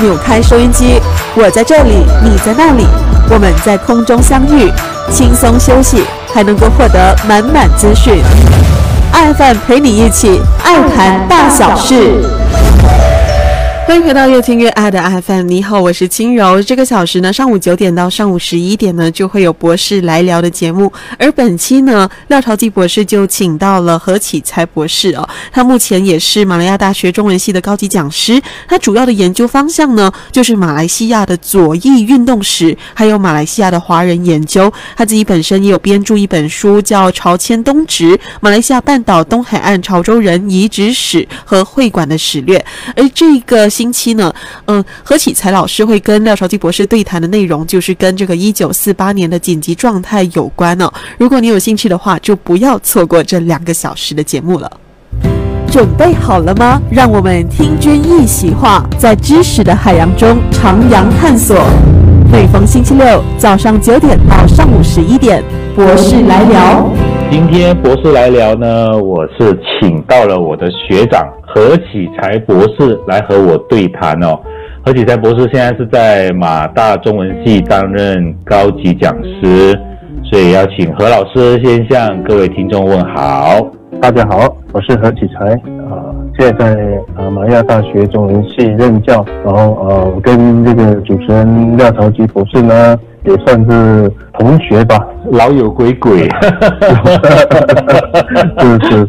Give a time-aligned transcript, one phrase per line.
[0.00, 1.00] 扭开收音机，
[1.34, 2.86] 我在这里，你在那里，
[3.30, 4.72] 我们在空中相遇，
[5.10, 8.22] 轻松休息，还能够获得满满资讯。
[9.12, 12.22] 爱饭陪你一起爱谈大小事。
[13.88, 16.62] 欢迎回到越听越爱的 FM，你好，我是轻柔。
[16.62, 20.92] 这个小时呢，上午九点到上午十一点呢，就会有博士来聊的节目。
[21.18, 28.38] 而本期呢，廖朝基博士就请到了何启才博士哦，他目前也是马来亚大学中文系的高级讲师。
[28.68, 34.70] 他主要的研究方向呢，就是马来西亚的左翼运动史，还有马来西亚的华人研究。
[34.96, 42.58] 他自己本身也有编著一本书，叫《朝迁东直：马来西亚半岛东海岸潮州人遗址史和会馆的史略》。
[42.94, 43.66] 而这个。
[43.78, 44.32] 星期呢，
[44.64, 50.90] 嗯，何启才老师会跟廖朝基博士对谈的内容，就是跟这个一九四八年的紧急状态有关哦。
[51.16, 54.68] 如果你有兴趣的话，就不要错过这两个小时的节目了。
[55.70, 56.82] 准备好了吗？
[56.90, 61.56] 让我们听君一席话，在知识的海洋中徜徉探索。
[62.32, 65.40] 每逢星期六早上九点到上午十一点，
[65.76, 66.90] 博士来聊。
[67.30, 71.22] 今天博士来聊呢，我是请到了我的学长。
[71.48, 74.38] 何启才博士来和我对谈哦。
[74.84, 79.78] 何启才博士现在是在马大中文系担任高级讲师，
[80.22, 83.66] 所以要请何老师先向各位听众问好。
[84.00, 85.46] 大家好，我是何启才
[85.90, 86.74] 啊，现在在
[87.16, 94.08] 啊马亚大学中文系任教，然后呃，我跟这个主持人廖朝基博士呢也算是
[94.38, 96.20] 同学吧，老友鬼鬼，
[98.60, 99.06] 是是。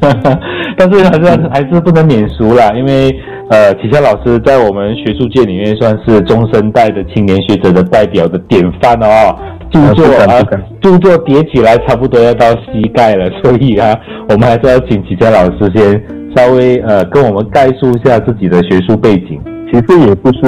[0.76, 3.16] 但是还是还是不能免俗啦，因为
[3.52, 9.38] 呃，启强老师在我们学术界里面算是中生代的青年学者的代表的典范哦。
[9.72, 10.42] 著作啊，
[10.82, 13.96] 著作叠起来差不多要到膝盖了，所以啊，
[14.30, 16.04] 我们还是要请启强老师先
[16.40, 19.42] 稍微呃跟我们概述一下自己的学术背景。
[19.70, 20.40] 其实也不是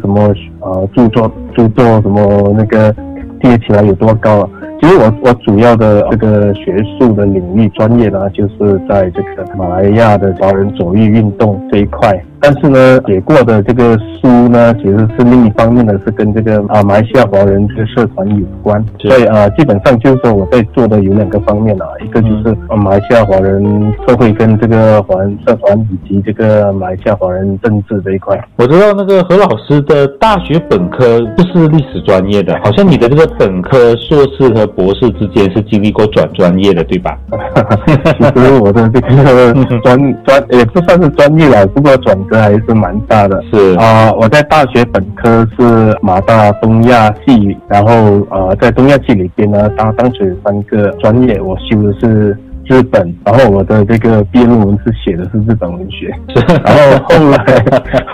[0.00, 2.94] 什么呃著作著作什么那个
[3.40, 4.48] 跌起来有多高啊。
[4.82, 12.20] 其实我我主要的这个学术的领域专业呢，就是在这个马来亚的华人左翼运动这一块。
[12.44, 18.84] 但是呢，写过的这个书呢，其实是另一方面呢，是跟这个啊马来西亚华人这个社团有关。
[18.98, 28.36] 所以啊，基本上就是说我在做的有两个方面啊，一个就是啊马来西亚华人社会跟这个华人社团以及这个马来西亚华人政治这一块。
[28.56, 37.16] 我知道那个何老师的大学本科不是历史专业的，好像你的这个本科、硕士和博士之间是经历过转专业的，对吧？
[38.34, 42.42] 其实我的这个专专也不算是专业了，不过转折。
[42.42, 52.36] 还是蛮大的，是啊，我在大学本科是马大东亚系，然后呃，在东亚系里边呢，当当时三个专业，我修的是
[52.72, 56.10] 日本，然后我的这个毕业论文是写的是日本文学，
[56.64, 57.36] 然后后来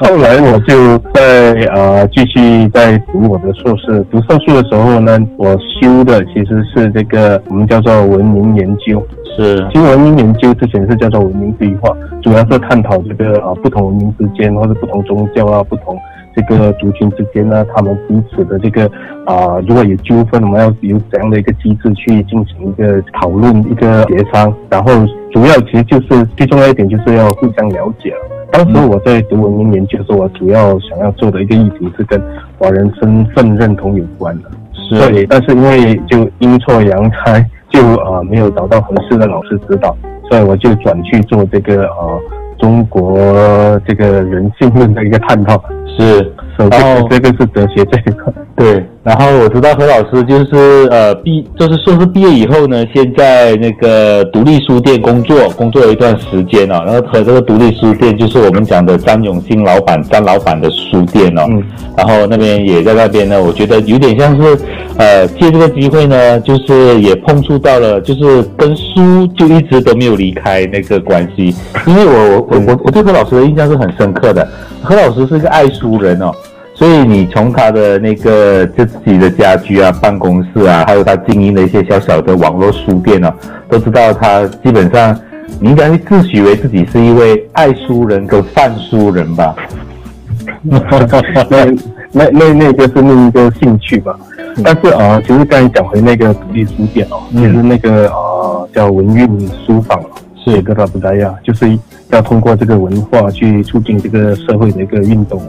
[0.00, 9.00] 后来我就在呃继续在读我的硕士，读硕士的时候呢，我修的其实是这个我们叫做文明研究。
[9.36, 15.96] 是，其实文明研究之前是叫做文明对话，主要是探讨这个啊不同文明之间，或者不同宗教啊、不同
[16.34, 18.87] 这个族群之间呢，他们彼此的这个
[19.27, 24.55] 啊，如果有纠纷，我们要有怎样的一个机制去进行一个讨论、一个协商。
[24.71, 24.93] 然后
[25.33, 28.12] 主要其实就是最重要一点，就是要互相了解。
[28.50, 32.21] 当时我在读文明研究的时候，我主要想要做的一个议题是跟
[32.59, 34.50] 华人身份认同有关的。
[34.72, 37.44] 是，但是因为就阴错阳差。
[37.71, 39.94] 就啊没有找到合适的老师指导，
[40.31, 42.17] 所以我就转去做这个啊
[42.58, 43.16] 中国
[43.86, 45.62] 这个人性论的一个探讨。
[45.98, 46.32] 是，
[46.70, 48.32] 然后这个是哲学这一块。
[48.56, 56.82] 对，然后我知道何老师就是呃毕就是硕士毕业以后呢，先在那个独立书店工作，工作了一段时间哦。
[56.84, 61.46] 然后和这个独立书店就是我们讲的张永新老板张老板的书店哦。
[61.48, 61.62] 嗯。
[61.96, 64.58] 然后那边也在那边呢，我觉得有点像是
[64.98, 71.54] 呃借这个机会呢，就是也碰触到了，就是跟书就一直都没有离开那个关系。
[71.86, 74.46] 因为我我我我对何老师的印象是很深刻的，
[74.82, 76.32] 何老师是一个爱书人哦。
[76.78, 83.35] 所以你从他的那个自己的家居啊、办公室啊，还有他经营的一些小小的网络书店呢，
[83.69, 85.19] 都知道他基本上，
[85.58, 89.56] 你应该会自诩为自己是一位爱书人跟贩书人吧？
[90.62, 90.79] 那
[92.12, 94.17] 那那那个是另一个兴趣吧。
[94.62, 100.00] 但是啊，其实刚才讲回那个独立书店哦，其实那个啊叫文运书坊，
[100.44, 101.67] 是一个大不一样，就是
[102.10, 105.40] 要通过这个文化去促进这个社会的一个运动。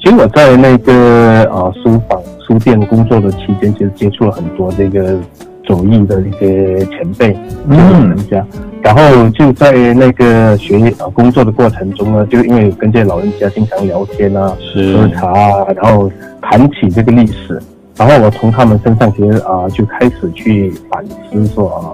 [0.00, 5.18] 其实我在那个啊书房书店工作的期间，其实接触了很多这个
[5.64, 7.36] 左翼的一些前辈，
[7.68, 8.44] 嗯，人家，
[8.82, 16.10] 然后就在那个学啊工作的过程中呢，就因为跟这些老人家经常聊天啊，喝茶啊，然后
[16.40, 17.60] 谈起这个历史，
[17.96, 21.92] 然后我从他们身上其实啊就开始去反思说啊，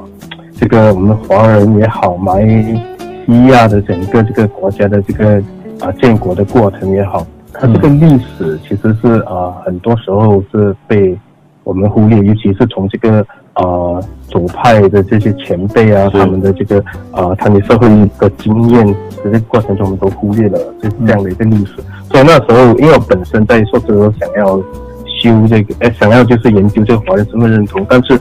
[0.58, 2.42] 这个我们华人也好，马来
[3.26, 5.42] 西亚的整个这个国家的这个
[5.80, 11.19] 啊建国的过程也好，它这个历史其实是啊很多时候是被
[11.64, 13.26] 我们忽略，尤其是从这个。
[13.54, 17.86] 啊，左派的这些前辈啊，他们的这个啊，他们社会
[18.19, 18.94] 的经验的，
[19.25, 21.75] 这个过程中我们都忽略了这这样的一个历史。
[22.10, 24.56] 所以那时候，因为我本身在硕士时候想要
[25.20, 28.18] 修这个，哎，想要就是研究这个华人身份认同，但是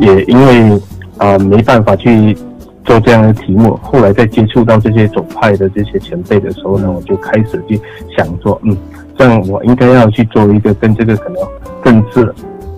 [0.00, 0.82] 也因为
[1.16, 2.36] 啊没办法去
[2.84, 3.78] 做这样的题目。
[3.82, 7.80] 后来在接触到这些左派的这些前辈的时候呢，我就开始去
[8.16, 8.76] 想说，嗯，
[9.16, 11.42] 这样我应该要去做一个跟这个可能
[11.84, 12.34] 政治。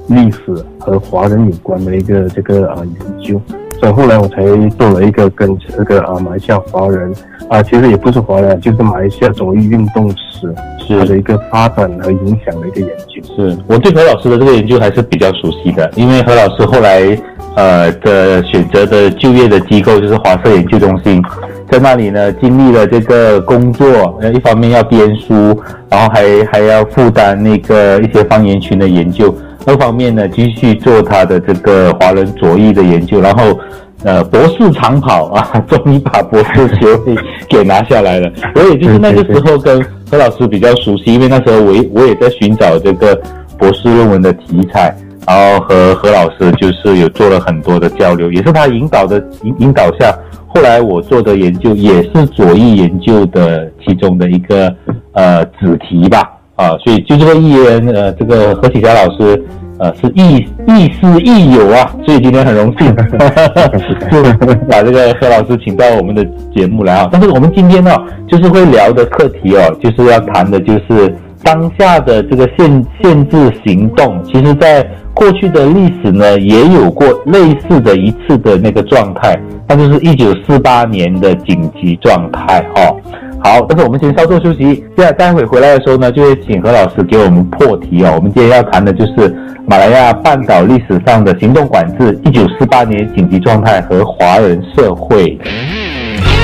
[0.07, 3.41] 历史和华人有关的一个这个啊研究，
[3.81, 4.43] 所以后来我才
[4.79, 7.13] 做了一个跟这个啊马来西亚华人
[7.51, 10.55] 啊，其实也不是华人，就是马来西亚左翼运动史
[10.89, 13.23] 它的一个发展和影响的一个研究。
[13.37, 17.19] 是我对何老师的这个研究还是比较熟悉的，因为何老师后来
[17.57, 21.23] 呃的选择的就业的机构就是华社研究中心，
[21.71, 25.61] 在那里呢经历了这个工作，呃一方面要编书，
[25.91, 29.35] 然后还还要负担那个一些方言群的研究。
[29.67, 33.59] 二方面呢，继续做他的这个华人左翼的研究，然后，
[34.05, 37.17] 呃，博士长跑啊，终于把博士学位
[37.49, 38.31] 给拿下来了。
[38.55, 43.19] 我也就是那个时候跟何老师比较熟悉，因为那时候我我也在寻找这个
[43.59, 44.95] 博士论文的题材，
[45.27, 50.15] 然后和何老师就是有做了很多的交流，也是他引导的引引导下，
[50.47, 54.75] 后来我做的研究也是左翼研究的其中的一个
[55.13, 56.31] 呃子题吧。
[56.57, 59.45] 啊，所以就这个艺人，呃，这个何启霞老师，
[59.79, 60.37] 呃，是亦
[60.69, 62.95] 亦师亦友啊，所以今天很荣幸，
[64.11, 64.23] 就
[64.71, 66.25] 把这个何老师请到我们的
[66.55, 67.09] 节目来啊。
[67.11, 67.91] 但是我们今天呢，
[68.29, 71.13] 就是会聊的课题哦，就是要谈的就是
[71.43, 79.37] 当下的这个限限制行动，其实在过去的历史呢，也有过类似的一次的那个状态，
[79.69, 82.97] 那就是一九四八年的紧急状态哦。
[83.47, 88.15] 好，但是我们先稍作休息，现在待会回来的时候呢，就会请何老师给我们破题哦。
[88.17, 89.37] 我们今天要谈的就是
[89.69, 95.39] 马来亚半岛历史上的行动管制、一九四八年紧急状态和华人社会。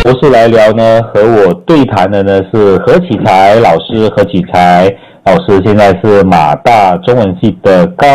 [0.03, 4.07] 博士来聊呢，和我对谈的呢是何启才老师。
[4.15, 4.95] 何启才
[5.25, 8.07] 老师现在是马大中文系的高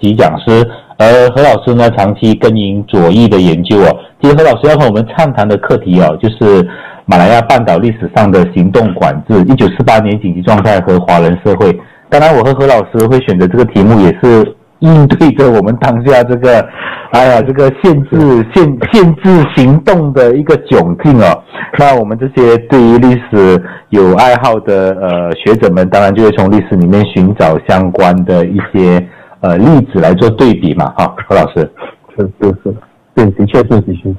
[0.00, 0.66] 级讲师，
[0.96, 3.94] 而何老师呢，长期耕耘左翼的研究哦。
[4.22, 6.66] 今天何老师要和我们畅谈的课题哦，就是。
[7.10, 11.76] 马来亚半岛历史上的行动管制，一九四八年紧急状态和华人社会。
[12.08, 14.46] 当然，我和何老师会选择这个题目，也是
[14.78, 16.64] 应对着我们当下这个，
[17.10, 21.42] 哎呀，这个限制限限制行动的一个窘境哦。
[21.76, 29.04] 那我们这些对于历史有爱好的呃学者们，当然就会从历史里面寻找相关的一些
[29.40, 30.86] 呃例子来做对比嘛。
[30.96, 31.68] 哈，何老师，
[32.16, 32.72] 是是是，
[33.16, 34.14] 对，的确是的确是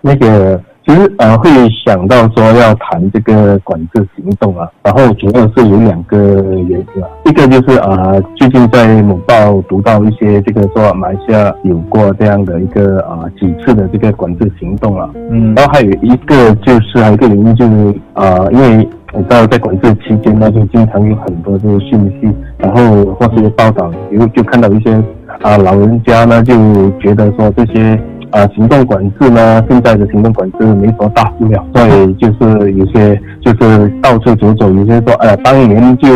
[0.00, 0.60] 那个。
[0.86, 1.50] 其实呃会
[1.84, 6.18] 想到说要谈这个管制行动啊，然后主要是有两个
[6.68, 18.76] 原因啊，一个就是啊最近在某报读到一些这个说马来西亚有过这样的一个啊几次的这个管制行动啊，嗯，然后还有一个就是还有一个原因就是啊因为
[19.12, 24.92] 你知道在管制期间呢就经常有很多这个讯息，然后或是报道，比如就看到一些
[25.42, 26.54] 啊老人家呢就
[26.98, 28.00] 觉得说这些。
[28.30, 29.64] 啊，行动管制呢？
[29.68, 36.08] 现在的行动管制没什么大不了，所以就是有些就是到处走走，有些说，哎呀，当年就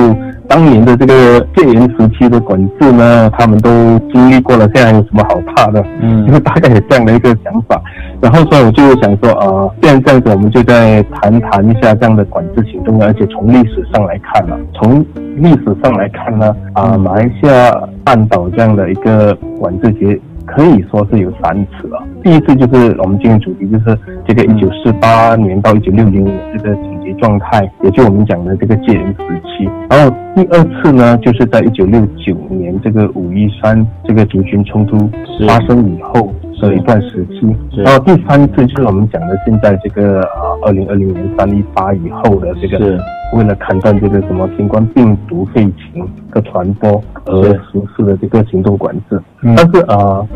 [0.46, 3.70] 当年的这个戒严时期的管制呢，他们都
[4.12, 5.84] 经历过了，现在有什么好怕的？
[6.00, 7.80] 嗯，就 大概有这样的一个想法。
[8.20, 15.04] 然后所以我就想说，啊，既然这样子，我们就再谈谈一下这样的管制行动，而且从历史上来看呢，从
[15.36, 17.72] 历史上来看呢，啊，马来西亚
[18.04, 20.18] 半岛这样的一个管制节。
[20.46, 22.02] 可以说是有三次了。
[22.22, 29.68] 第一次就是我们今天主题，就是这个一九四八年到一九六零年这个紧急状态，也就我们讲的这个戒严时期。
[29.90, 34.98] 然后第二次呢，就是在一九六九年这个五一三这个族群冲突
[35.46, 37.82] 发生以后的一段时期。
[37.82, 42.98] 然后第三次就是我们讲的现在这个啊二零二零年三一八以后的这个。
[43.34, 50.26] 为了砍断这个什么新冠病毒肺情的传播而实施的这个行动管制，但是啊，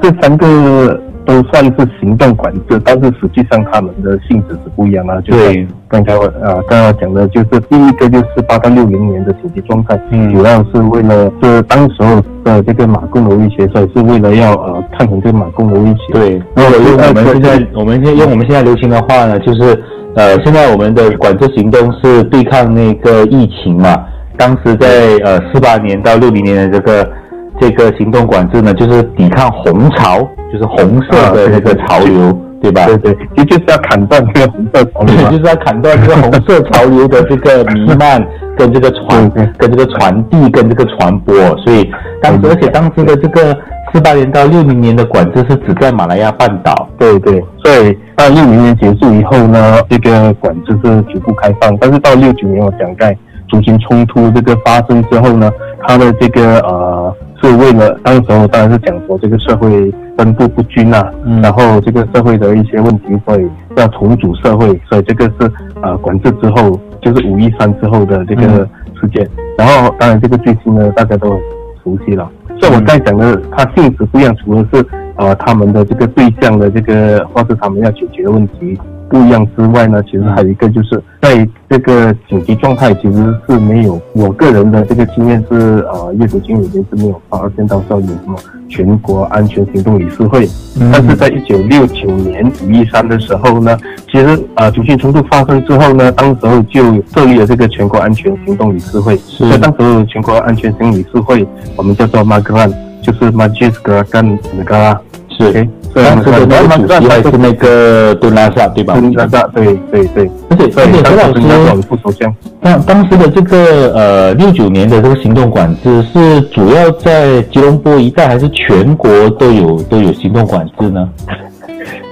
[0.00, 5.20] 这三个都算是行动管制，但是实际上他们的性质是不一样的。
[5.22, 16.12] 对，刚才我啊刚刚讲的就是第一个就是八到六零年的紧急状态，嗯主要是为了是当时候的这个马共的威胁，所以是为了要呃抗衡这个马共的威胁。
[16.12, 19.82] 对，如果用我们现在我们现在用我们现在流行的话呢，就是
[20.14, 23.96] 呃，现在我们的管制行动是对抗那个疫情嘛。
[24.38, 27.10] 当时在呃四八年到六零年的这个
[27.60, 30.18] 这个行动管制呢，就是抵抗红潮，
[30.52, 32.86] 就是红色的那个潮流，对吧？
[32.86, 38.24] 对对，其实就是要砍断这个红色潮流对，就是要砍断这个红色潮流的这个弥漫，
[38.56, 41.34] 跟这个传跟这个传递，跟这个传播。
[41.58, 41.90] 所以
[42.22, 43.56] 当时，而且当时的这个
[43.92, 46.88] 四八年到六零年的管制是只在马来亚半岛。
[46.98, 53.16] 对对，所以到六零年结束以后呢，这个管制是逐步开放，但是到六九年我讲在
[53.48, 55.50] 族群冲突这个发生之后呢，
[55.86, 61.40] 他的这个呃是为了当时候当然是讲说这个社会分布不均啊，嗯。
[61.42, 68.68] 然后这个社会的一些问题，所以要重组社会，所以这个是呃管制之后就是五一三之后的这个嗯。
[68.98, 71.38] 事件，然后当然这个最新呢大家都很
[71.84, 72.26] 熟悉了。
[72.58, 74.82] 所以我刚才讲的，它性质不一样，除了是
[75.16, 88.36] 呃他们的这个对象的这个或是他们要解决的问题不一样之外呢，其实还有一个就是在这个紧急状态，其实是没有我个人的这个经验是呃阅读经理面是没有发现到说有什么
[88.68, 90.44] 全国安全行动理事会，
[90.80, 90.90] 嗯。
[90.92, 93.78] 但是在一九六九年五一三的时候呢，
[94.10, 96.82] 其实呃族群冲突发生之后呢，当时候就
[97.14, 99.46] 设立了这个全国安全行动理事会，是。
[99.46, 101.46] 所以当时候全国安全行动理事会
[101.76, 104.98] 我们叫做 Magran，就是 Majlis Gerakan Negara。
[105.38, 108.94] 是当时的那个主席还是那个杜拉萨，对吧？
[109.00, 112.34] 杜拉萨，对对对，而且而且何老师，副首相。
[112.60, 121.08] 当当时的这个呃六九年的这个行动管制是主要在吉隆坡一带，还是全国都有都有行动管制呢？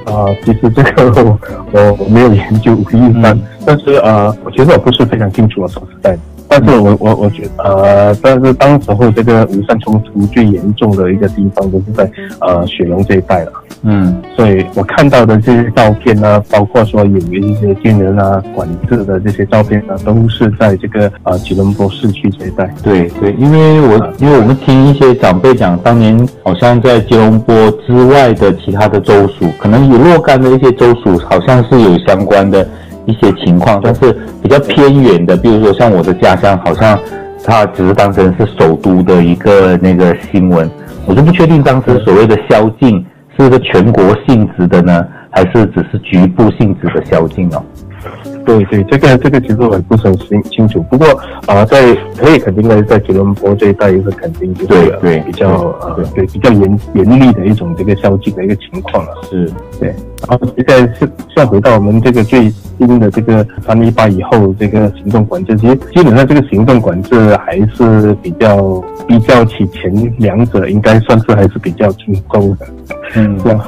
[0.05, 1.39] 啊、其实这个我
[1.73, 6.19] 我我没有研究五一三嗯，但是呃，我觉得我不是非常清楚，啊说实在的。
[6.55, 12.09] 但是我我我觉得呃，但是当时候这个五一三冲突最严重的一个地方就是在
[12.41, 14.23] 呃雪龙这一带了，嗯。
[14.37, 22.73] 所以我看到的这些照片呢，包括说有一些军人啊管制的这些照片呢，都是在这个呃吉隆坡市区这一带。
[22.83, 27.55] 对对，因为我因为我们听一些长辈讲，当年好像在吉隆坡
[27.87, 32.67] 之外的其他的州属，可能有若干的一些州属，好像是有相关的
[33.07, 36.99] 一些情况，但是比较偏远的，比如说像我的家乡，好像
[37.45, 40.71] 它只是当成是首都的一个那个新闻，
[41.07, 43.05] 我就不确定当时所谓的宵禁
[43.37, 47.63] 是一个全国性质的呢，还是只是局部性质的宵禁哦？
[48.45, 51.09] 对对，这个这个其实我也不是很清清楚，不过
[51.47, 55.49] 啊、呃在可以肯定的，在吉隆坡这一带也是肯定就是对呃对比较
[55.81, 56.05] 呃对。
[56.15, 59.11] 对比较严严厉的一种这个宵禁的一个情况了。
[59.31, 59.95] 是，对，
[60.29, 72.67] 然后现在是现在回到我们这个最新的这个三一八以后这个行动管制，其实基本上这个行动管制还是比较比较起前两者，应该算是还是比较轻松的。
[73.17, 73.61] 嗯这样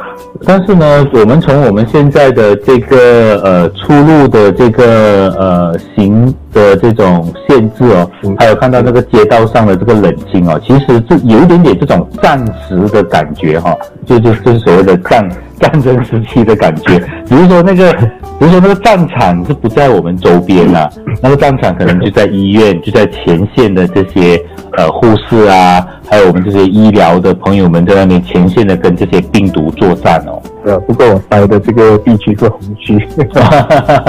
[0.44, 15.26] 但是呢，我们从我们现在的这个呃出入的这个呃行的这种限制哦，还有看到那个街道上的这个冷清哦，其实这有一点点这种暂时的感觉哈、就就就是所谓的战
[15.60, 16.98] 战争时期的感觉。
[17.28, 17.92] 比如说那个，
[18.38, 20.88] 比如说那个战场是不在我们周边啊，
[21.22, 24.40] 那个战场可能就在医院，就在前线的这些
[24.76, 30.40] 呃护士啊，还有我们这些医疗的朋友们在那边前线的跟这些病毒作战哦。
[30.64, 32.94] 呃，不过我待的这个地区是红区。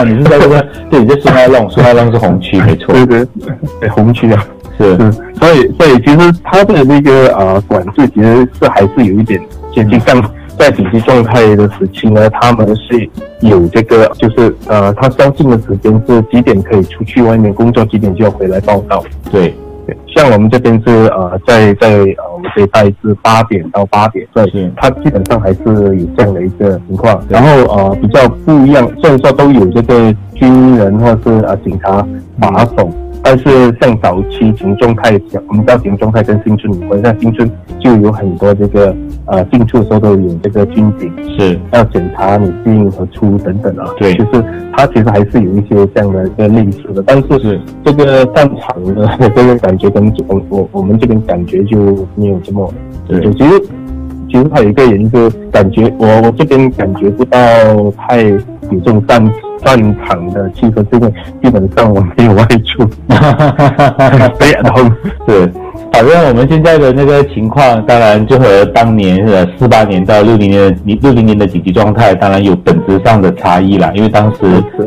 [0.06, 3.28] 你是在这个对，你在苏麦弄，苏麦弄是红区， 没错，对对
[3.80, 4.46] 对，红区啊。
[4.80, 9.42] 是是，所以所以其实它的那个呃管制其实是还是有一点
[9.74, 10.22] 接近，像
[10.58, 13.10] 在紧急状态的时期呢，他们是
[13.42, 19.04] 有这个就是呃，他宵禁的时间是几点可以出去外面工作，几点就要回来报道。
[19.32, 19.54] 对，
[19.86, 27.22] 对，像我们这边是呃，在在呃我们这一带是八点到八点，所是以它基本上还是有这样的一个情况。
[27.30, 32.06] 然后呃比较不一样，虽然说都有这个军人或是呃警察
[32.40, 32.90] 把守，
[33.30, 33.44] 但是
[33.82, 35.20] 像早期警状态，
[35.50, 41.12] 我们知道警状态跟新村有关，像新村就有很多这个呃进出的时候都有这个军警。
[41.38, 44.14] 是，要检查你进和出等等啊，对。
[44.14, 44.42] 就是
[44.72, 47.60] 它其实还是有一些这样的一个类似的，但是是。
[47.84, 52.74] 这个战场的这个感觉跟我我我们这边感觉就没有这么，
[53.10, 53.20] 对。
[53.20, 53.62] 就其实
[54.28, 57.38] 其实还有一个原因是感觉我我这边感觉不到
[57.98, 58.38] 太有
[58.84, 59.32] 这种战
[59.64, 61.10] 战场的气氛，这个
[61.42, 64.96] 基本上我没有外出，stay at home。
[65.28, 65.52] 是，
[65.92, 73.92] 反正我们现在的那个情况，当然就和当年呃四八年到六零年的六零年的紧急状态，当然有本质上的差异啦。
[73.96, 74.40] 因为当时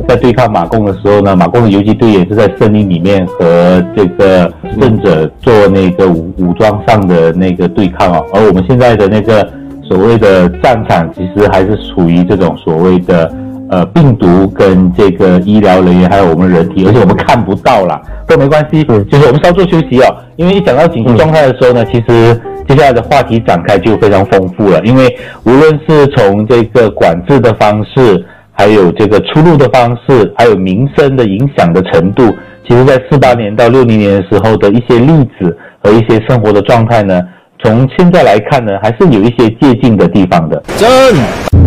[0.06, 8.24] 在对抗马共的时候呢，马共的游击队也是在森林里面和这个执政者做那个武武装上的那个对抗哦。
[8.32, 9.48] 而我们现在的那个
[9.82, 13.32] 所谓的战场，其实还是处于这种所谓的。
[13.70, 18.82] 呃，病毒跟这个医疗人员还有我们人体，而且我们看不到啦，都没关系。
[18.82, 22.34] 就是我们稍作休息哦，因为一讲到紧急状态的时候呢，其实
[22.66, 24.80] 接下来的话题展开就非常丰富了。
[24.80, 32.24] 因为无论是从这个管制的方式，还有这个出路的方式，还有民生的影响的程度，
[32.68, 37.22] 其实在四八年到六零年的时候的一些例子和一些生活的状态呢。
[37.62, 40.62] 从现在来看呢，还是有一些借鉴的地方的。
[40.78, 40.88] 真，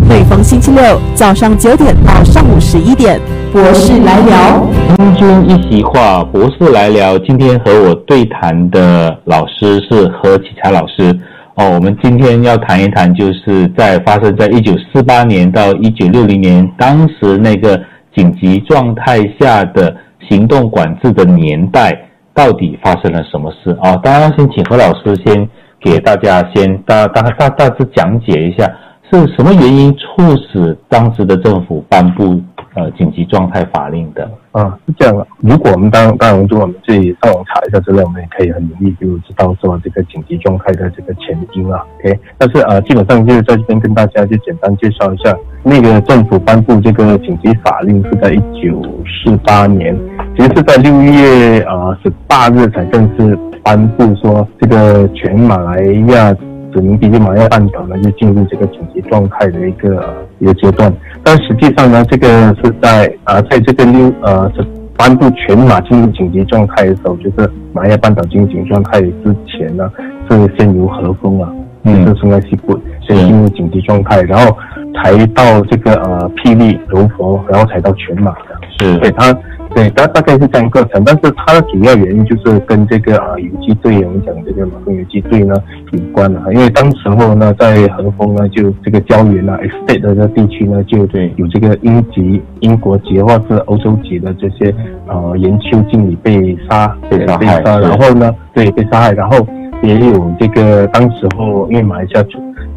[0.08, 3.20] 每逢星期六早上九点到上午十一点，
[3.52, 4.66] 博士来聊。
[4.96, 7.16] 空中一席话，博士来聊。
[7.20, 11.16] 今天和我对谈的老师是何启才老师。
[11.54, 17.80] 哦，我们今天要谈一谈，就是在发生在一九四八年到一九六零年，当时那个
[18.16, 19.94] 紧急状态下的
[20.28, 21.96] 行动管制的年代，
[22.34, 23.94] 到底发生了什么事啊？
[24.02, 25.48] 当然，先请何老师先。
[25.84, 28.64] 给大家先大大大大致讲解一下，
[29.12, 32.40] 是什么原因促使当时的政府颁布
[32.74, 34.28] 呃紧急状态法令的？
[34.52, 35.26] 啊，是这样的。
[35.40, 41.84] 如果我们当当然，如果我们自己上网查一下资料，我们也可以很容易就知道说这个紧急状态的这个前因啊。
[41.98, 49.94] OK，但是呃，基本上就是在这边跟大家就简单介绍一下，那个政府颁布这个紧急法令是在一九四八年，
[50.34, 53.38] 其实是在六月呃十八日才正式。
[53.64, 56.32] 颁布说，这个全马来亚
[56.72, 60.92] 指明地区马来亚半岛呢，就进入这个紧急状态的一个一个阶段。
[61.24, 62.28] 但实际上呢，这个
[62.62, 64.52] 是在啊，在这个六呃，
[64.98, 69.90] 颁布全马进入紧急状态的时候，就是马来亚半岛进入紧急状态之前呢，
[70.28, 71.48] 是先由和风啊，
[71.84, 74.54] 嗯，是松西部先进入紧急状态，然后
[74.96, 79.34] 才到这个呃霹雳柔佛，然后才到全马的，是，对它。
[79.74, 85.54] 对，大大概是这样过程，但是它的主要原因就是跟这个啊游击队，我们讲这个马共游击队呢
[85.90, 86.52] 有关的哈。
[86.52, 94.72] 因为当时候呢，在和风呢，就这个胶原啊，estate 的这个地区呢，就对有这个英籍、英国籍或者是欧洲籍的这些
[95.08, 99.44] 呃研究经理被杀，被杀害，然后呢，对被杀害，然后
[99.82, 102.24] 也有这个当时候因为马来西亚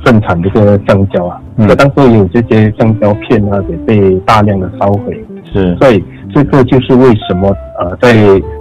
[0.03, 6.03] 盛产这个橡胶啊，那当时候有这些橡胶片啊，也被大量的烧毁，是，所以。
[6.33, 8.13] 这个就是为什么呃，在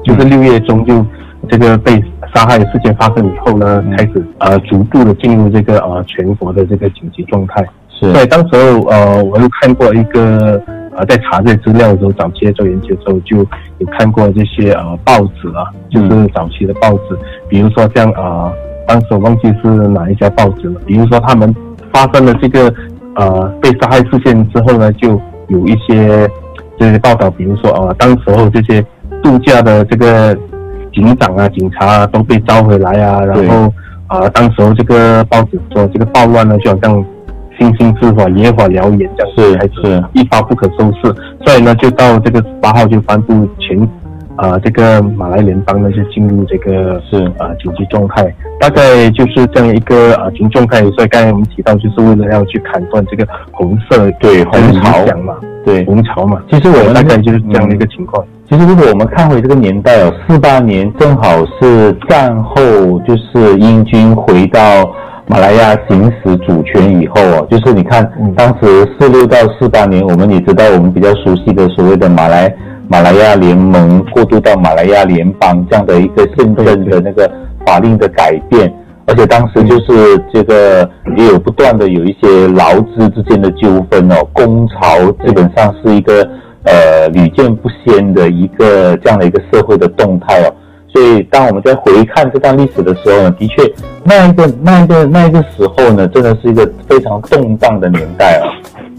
[0.05, 1.05] 就是六月中就
[1.49, 1.93] 这个被
[2.35, 7.65] 杀害事件发生以后呢，开始呃逐步的进入这个呃全国的这个紧急状态。
[7.89, 8.13] 是。
[8.13, 10.61] 所以当时候呃，我又看过一个
[10.97, 18.53] 呃，在查这资料的时候，早期做研究的时候就有看过这些呃报纸啊，就是早期的报纸，比如说像呃，
[18.87, 21.55] 当时我忘记是哪一家报纸了，比如说他们
[21.93, 22.73] 发生了这个
[23.15, 26.29] 呃被杀害事件之后呢，就有一些。
[26.79, 28.85] 这些报道，比如说啊，当时候这些
[29.23, 30.37] 度假的这个
[30.93, 33.73] 警长啊、警察啊都被招回来啊，然后
[34.07, 37.05] 啊，当时候这个报纸说这个暴乱呢，就好像
[37.59, 43.77] 星星之火、野火燎原这样，是是一发不可收拾，所以呢，就到这个八号就颁布全。
[44.37, 50.83] 啊，这个马来联邦呢就进入这个是啊紧急状态，大概就是这样一个啊紧急状态。
[50.91, 56.43] 所以刚才我们提到，就是为了要去砍断这个红色对红潮嘛，对红潮嘛。
[56.51, 58.23] 其实我们大概就是这样的一个情况。
[58.49, 64.61] 其实如果我们看回这个年代哦，四八年正好是战后，就是英军回到
[65.27, 72.55] 马来亚行使主权以后哦，就是你看当时四六到四八年，我们也知道我们比较熟悉的所谓的马来。
[72.89, 77.31] 马来亚联盟过渡到马来亚联邦这样的一个宪政的那个
[77.67, 78.73] 法令的改变，
[79.07, 86.23] 而且当时就是这个也有不断的有一些劳资之间的纠纷哦，工潮基本上是一个
[86.65, 90.55] 呃屡见不鲜的一个这样的一个社会的动态哦，
[90.93, 93.69] 所以当我们在回看这段历史的时候呢，的确
[94.05, 98.47] 那一个那一个那一个时候呢，真的是一个非常动荡的年代啊。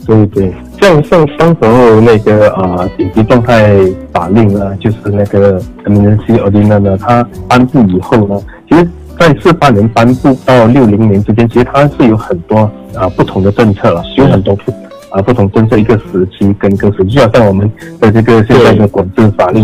[0.08, 3.78] 对对，像像上时候那个啊紧急状态
[4.13, 8.88] 法令呢，就是那个 emergency order 呢，它颁布以后呢，其实，
[9.20, 12.60] 在四八年颁布到六零年之间，其实它是有很多
[12.96, 14.72] 啊不同的政策了，有很多不。
[15.17, 19.62] 啊，不同政策一个时期跟个时期，就好像我们的这个现在的管制法，就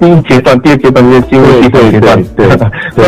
[0.00, 2.48] 第一阶段、第二阶段就进入第三阶段，对，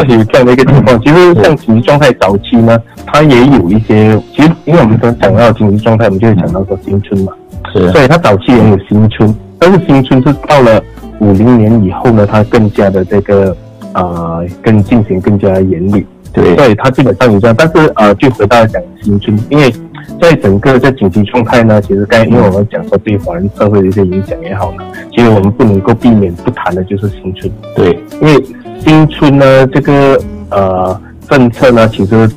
[0.07, 1.01] 是有这样的一个情况。
[1.01, 7.33] 其实像紧急状态早期呢，它也有一些，其实因为我们都讲到紧急状态，我们就会讲到说新春嘛，
[7.73, 10.81] 是，所以它早期也有新春，但是新春是到了
[11.19, 13.57] 五零年以后呢，它更加的这个
[13.93, 16.07] 啊更进行更加严厉。
[16.33, 19.73] 对，所以它基本上有这样，但是呃，就回到讲新村，因为
[20.21, 27.51] 在整个在紧急状态呢，其实刚才因为我们讲说对华人社会的一些影响也好呢，其实我们不能够避免不谈的就是新村。
[27.75, 28.45] 对，因为
[28.85, 32.31] 新村呢这个呃政策呢，其实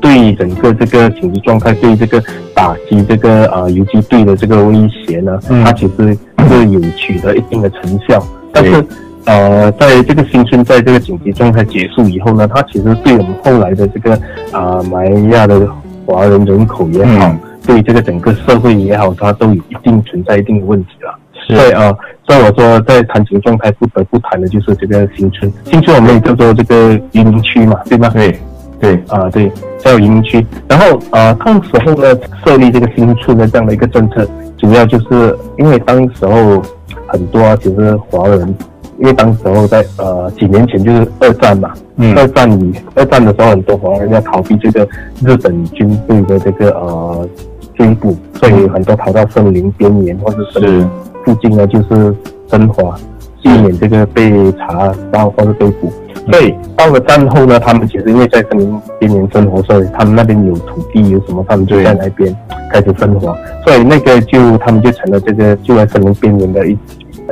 [0.00, 2.22] 对整个这个紧急状态，对这个
[2.54, 6.16] 打击这个呃游击队的这个威胁呢，它其实
[6.48, 8.84] 是有取得一定的成效，但是。
[9.28, 14.14] 呃，在这个新村在这个紧急状态结束以后呢，它其实对我们后来的这个
[14.52, 15.68] 啊马来亚的
[16.06, 17.36] 华人人口也好，
[17.66, 21.14] 对这个整个社会也好，它都有一定存在一定的问题了。
[21.46, 21.94] 所以啊，
[22.26, 25.52] 所以我说在谈情状态不得不谈的就是这个新村。
[25.64, 28.08] 新村我们也叫做这个移民区嘛，对吗？
[28.14, 28.40] 对，
[28.80, 30.46] 对啊，对，叫移民区。
[30.66, 36.62] 然后啊，当时候呢设立这个新村的这样的一个政策，主要就是因为当时候
[37.06, 38.56] 很多啊其实华人。
[38.98, 41.72] 因为当时候在呃几年前就是二战嘛，
[42.16, 44.86] 二战以二战的时候很多华人要逃避这个
[45.24, 47.28] 日本军队的这个呃
[47.76, 50.84] 追捕，所以很多逃到森林边缘或者是
[51.24, 52.12] 附近呢，就是
[52.50, 52.92] 生活，
[53.40, 55.92] 避免这个被查到或者被捕。
[56.30, 62.36] 所以到了战后呢，他们其实因为在森林边缘生活，所以他们那边有土地有什么，他们就在那边
[62.70, 63.34] 开始生活，
[63.64, 66.76] 所以那个就他们就成了这个就在森林边缘的一。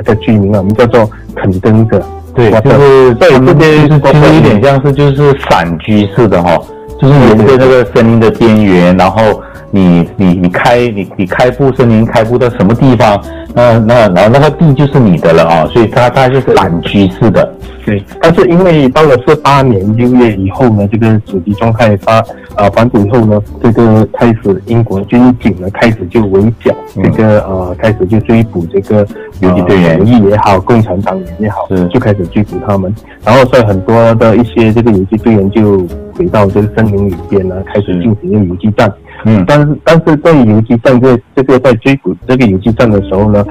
[0.02, 2.04] 的居民啊，我们叫做垦登者，
[2.34, 6.58] 对，就是在这边其实有点像是就是散居式的哈，
[7.00, 13.22] 就是沿着那个森林的边缘，然后你你你开你你开步森林开步到什么地方，
[13.54, 17.52] 那那然后那个地就是你的了啊，所以它它就是散居式的。
[17.84, 22.16] 对，但是因为到了四八年六月以后呢，这个紧急状态发
[22.56, 29.06] 啊反腐以后呢，这个开始英国军警呢开始就围剿这个呃开始就追捕这个
[29.38, 32.92] 游击队员也好，共产党员也好，就开始追捕他们。
[33.24, 38.92] 然后所以很多的一些这个游击队员就回到这个森林里边呢，开始进行一个游击战。
[39.24, 43.44] 嗯，但是但是在游击战这这个在追捕这个游击战的时候呢。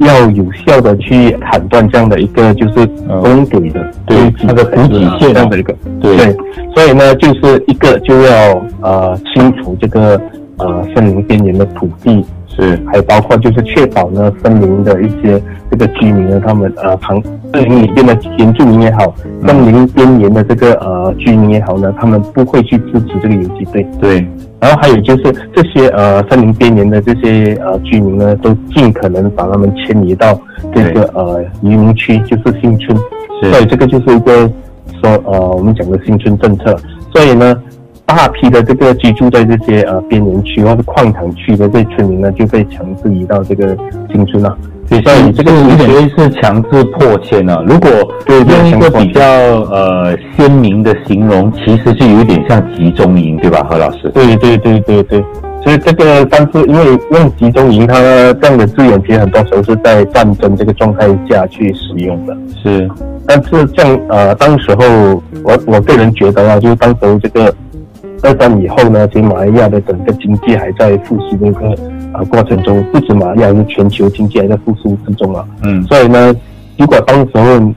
[0.00, 2.86] 要有效的去砍断这样的一个就是
[3.22, 6.36] 供给的对那个补给线这样的一个对，
[6.74, 10.20] 所以呢就是一个就要呃清除这个
[10.58, 15.40] 呃森林边缘的土地是，还包括就是确保呢森林的一些
[15.70, 19.14] 这个居民呢他们呃旁森林里边的原住民也好，
[19.46, 24.26] 森林边缘的这个呃居民也好呢，他们不会去支持这个游击队对。
[24.58, 25.22] 然后还有就是
[25.54, 30.40] 这些呃森林边缘的这些呃居民呢，都尽可能把他们迁移到
[30.74, 32.96] 这个呃移民区，就是新村。
[33.42, 34.50] 所以这个就是一个
[35.02, 36.74] 说呃我们讲的新村政策。
[37.14, 37.54] 所以呢，
[38.06, 43.76] 大批的这个居住在这些呃边缘区或者矿场区的这村民呢，就被强制移到这个
[44.10, 44.56] 新村了。
[44.88, 47.60] 所以像你这个有点是强制破迁了。
[47.66, 47.90] 如果
[48.28, 54.08] 用一个比较呃鲜明的形容，其实就有点像集中营，对吧，何老师？
[54.14, 55.24] 对对对对对。
[55.64, 57.94] 所以这个，但是因为用集中营，它
[58.34, 62.36] 这样的资源其实很多时候是在战争这个状态下去使用的。
[62.62, 62.88] 是。
[63.26, 67.52] 但是像呃，当时候我我个人觉得啊，就是当时候这个
[68.22, 71.74] 二战以后呢，其实马来亚的整个经济还在复苏的一个。
[72.12, 75.44] 啊，过程中不止马来亚，是全球经济还在复苏之中啊。
[75.64, 76.34] 嗯，所以呢，
[76.78, 77.72] 如果当时候，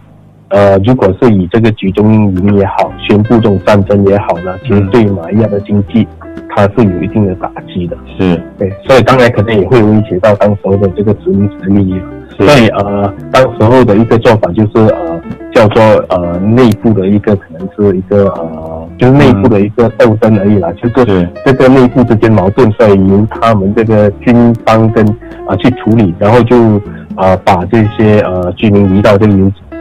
[0.47, 6.07] 呃，如果是以这个集中营也好，宣布这种战争也好呢，其实对马来亚的经济，
[6.55, 7.97] 它是有一定的打击的。
[8.17, 11.99] 是，对，所以当然可能也会威胁到当时候的这个殖民者利益。
[12.37, 15.21] 所以呃，当时候的一个做法就是呃，
[15.53, 25.03] 叫做呃内部的一个可能是一个呃，就是内部的一个斗争而已啦，就是这个内部之间矛盾，所以由他们这个军方跟
[25.47, 26.79] 啊去处理，然后就
[27.15, 29.33] 啊把这些呃居民移到这个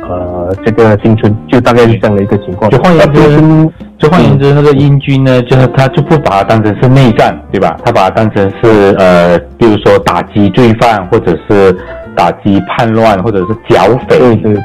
[0.09, 2.71] 呃这个新村，就大概是这样的一个情况。
[2.71, 7.77] 就换言之，就换言之，那个英军呢，就是他就不把它当成是内战，对吧？
[7.85, 11.77] 他把它当成是呃，比如说打击罪犯或者是。
[12.17, 14.19] 打击叛乱或者是剿匪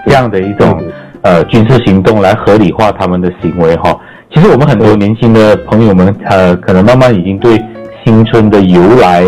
[0.07, 0.81] 这样的一种
[1.21, 3.95] 呃军事行动来合理化他们的行为哈。
[4.33, 7.61] 其实我们很多年轻的朋友们呃可能慢慢已经对
[8.03, 9.23] 新村的由来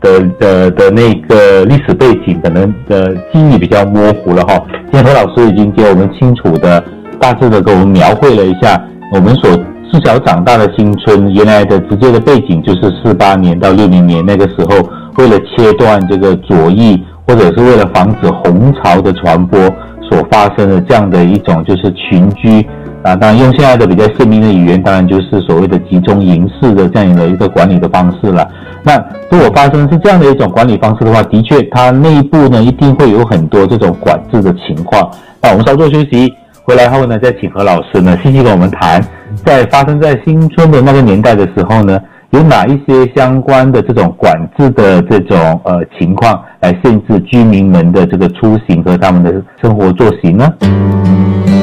[0.00, 4.60] 的的的那个历史背景可能的记忆比较模糊了哈。
[4.90, 6.82] 今天何老师已经给我们清楚的
[7.20, 8.80] 大致的给我们描绘了一下
[9.14, 9.50] 我们所
[9.90, 17.02] 自小长大的新村原来的直接的背景就是四八年到六零年那个时候为了切断这个左翼。
[17.28, 19.60] 或者是为了防止红潮的传播
[20.00, 22.66] 所发生的这样的一种就是群居
[23.08, 28.46] 啊，当然用现在的比较鲜明的语言，当然就是所谓的集中营式的这样的一个管理的方式了。
[28.82, 35.10] 那如果发生是这样的一种管理方式的话，的确它内部呢一定会有很多这种管制的情况。
[35.40, 36.30] 那我们稍作休息。
[36.64, 39.02] 回来后呢，再请何老师呢细细跟我们谈，
[39.36, 50.52] 在发生在新村的那个年代的时候呢，有哪一些相关的这种管制的这种呃情况，来限制居民们的这个出行和他们的生活作息呢？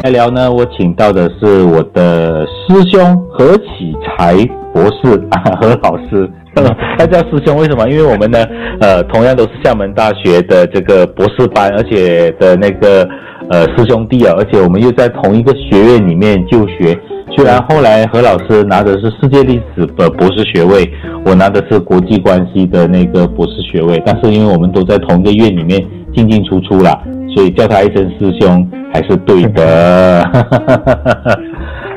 [0.05, 4.35] 来聊呢，我请到的是我的师兄何启才
[4.71, 6.29] 博士啊， 何老师。
[6.99, 7.89] 他叫师兄，为什么？
[7.89, 8.45] 因为我们呢，
[8.81, 13.09] 呃，同样都是厦门大学的这个博士班，而且的那个
[13.49, 16.95] 呃师兄弟啊，而且我们又在同一个学院里面就学。
[17.35, 20.89] 虽然后来何老师拿的是世界历史的博士学位，
[21.25, 26.97] 我拿的是国际关系的那个博士学位，但是因为我们都在同一个院里面进进出出啦，
[27.35, 30.23] 所以叫他一声师兄还是对的。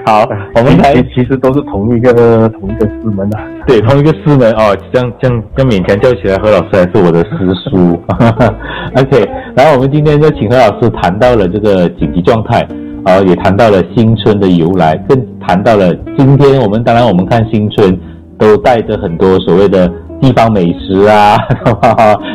[0.06, 7.30] 好，我们来，其实都是同一个同一个师门的，对，同一个师门哦，这样这样这样勉强叫起来，何老师还是我的师
[7.70, 8.00] 叔。
[8.96, 12.66] OK，然后我们今天就请何老师谈到了这个紧急状态，
[13.08, 17.98] 啊，也谈到了新春的由来，更谈到了今天我们当然我们看新春
[18.38, 19.90] 都带着很多所谓的。
[20.20, 21.36] 地方美食啊，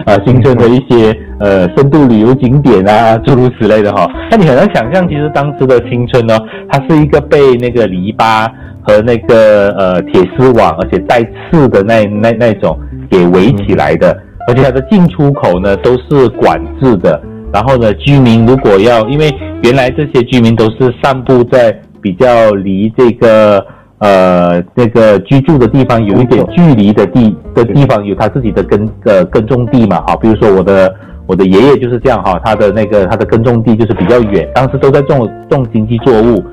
[0.07, 4.09] 啊，新村的一些呃深度旅游景点啊，诸如此类的哈。
[4.31, 8.47] 那你很难想象，其实当时的新村呢，它是一个被那个篱笆
[8.83, 12.79] 和那个呃铁丝网，而且带刺的那那那种
[13.11, 17.21] 给围起来的，而且它的进出口呢都是管制的。
[17.53, 19.31] 然后呢，居民如果要，因为
[19.63, 23.65] 原来这些居民都是散布在比较离这个。
[23.99, 30.93] 呃，那个居住的地方有一点距离的地的地方，有他自己的耕呃耕种地嘛，哈，比如说我的
[31.25, 36.43] 我的爷爷就是这样哈，他的那个他的耕种地就是比较远，当时都在种种经济作物，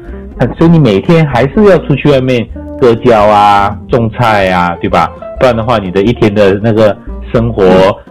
[0.56, 2.46] 所以你每天还是要出去外面
[2.80, 5.10] 割胶啊，种菜啊，对吧？
[5.40, 6.96] 不然的话，你的一天的那个
[7.32, 7.64] 生活，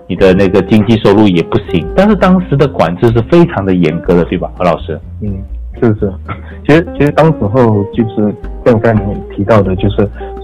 [0.07, 1.85] 你的那个经济收入也不行。
[1.95, 4.99] 但是当时的管制是非常的严格的，对吧，何老师？
[5.21, 5.41] 嗯。
[5.81, 6.11] 是不是？
[6.67, 9.95] 其实其实当时候就是像刚才你提到的，就是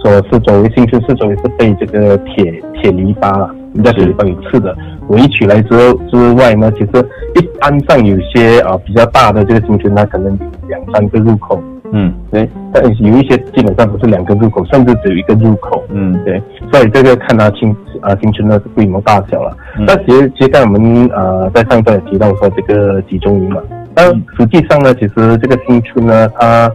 [0.02, 4.74] 说是作为新村是作为是被这个铁铁篱笆，人家铁篱笆给刺的
[5.10, 19.56] 围起来之后之外呢，其实一般上有些啊比较大的这个新村，它可能两三个入口，嗯，对，但有一些基本上不是两个入口，甚至只有一个入口，嗯，对，所以这个看它新啊新村的规模大小了。
[19.78, 23.62] 那其实其实刚才我们呃在上段也提到说这个集中营嘛。
[23.94, 26.70] 但实际上呢，其实这个新村呢，它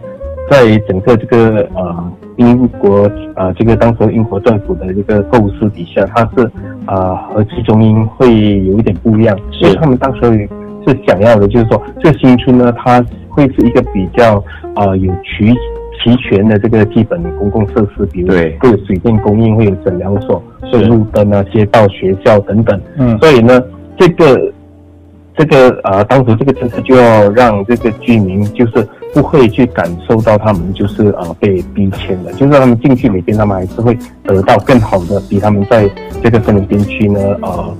[0.49, 6.49] 在整个这个呃英国呃这个当时英国政府的这个构思底下，它是
[6.85, 8.27] 啊和集中营会
[8.63, 10.49] 有一点不一样，因为他们当时
[10.87, 14.43] 是想要的，就是说这个新村呢，它会是一个比较
[14.75, 15.53] 啊有齐
[16.03, 20.41] 齐全的这个基本公共设施，比如会有水电供应，会有诊疗所，
[20.71, 22.79] 会有路灯啊、街道、学校等等。
[22.97, 23.61] 嗯，所以呢，
[23.97, 24.51] 这个。
[25.33, 35.89] 这个呃，当时这个政策就要让这个居民就是不会去感受到他们就是呃被逼迁的，就是他们进去里边，他们还是会得到更好的，比他们在
[36.21, 37.77] 这个森林边区呢呃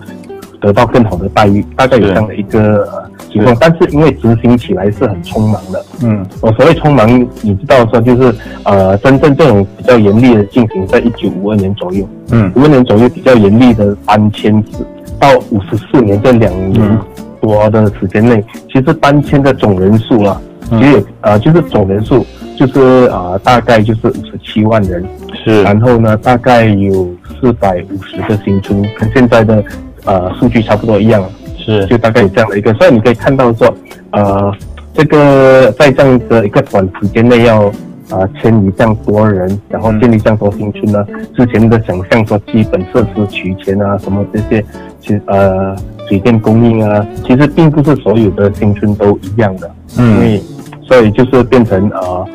[0.62, 2.88] 得到更好的待遇，大概有这样的一个
[3.30, 3.54] 情况。
[3.60, 14.78] 但是因为执行起来是很匆忙的，嗯，我所谓匆忙，你知道说就是呃真正这种比较严厉的进行在一九五二年左右，嗯，五二年左右比较严厉的搬迁制，
[15.19, 16.97] 到五十四年这两年。
[17.41, 22.24] 多的时间内，其实搬迁的总人数啊，其实呃就是总人数
[22.56, 25.04] 就是啊大概就是五十七万人，
[25.43, 29.63] 是，然后呢大概有四百五十个新村，跟现在的
[30.06, 31.24] 呃数据差不多一样，
[31.58, 33.74] 是，就大概有这样的一个，所以你可以看到说，
[34.12, 34.54] 呃
[34.94, 37.68] 这个在这样的一个短时间内要
[38.10, 44.64] 啊迁移这样多人，然后建立这样多新村呢，之前的想象说基本设施齐全啊什么这些，
[45.00, 45.76] 其实呃。
[46.10, 50.42] 水电供应啊，其实并不是所有的新村都一样的，嗯，因为
[50.86, 52.26] 所以就是变成啊，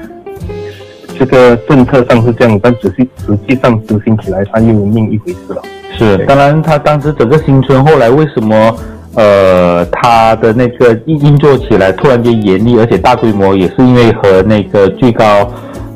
[1.19, 5.61] 这个政策上是这样，但实际实际上执行起来，它又另一回事了。
[5.97, 8.77] 是，当然，他当时整个新村后来为什么
[9.15, 15.51] 呃，他的那个运运作起来突然间严厉，而且大规模，也是因为和那个最高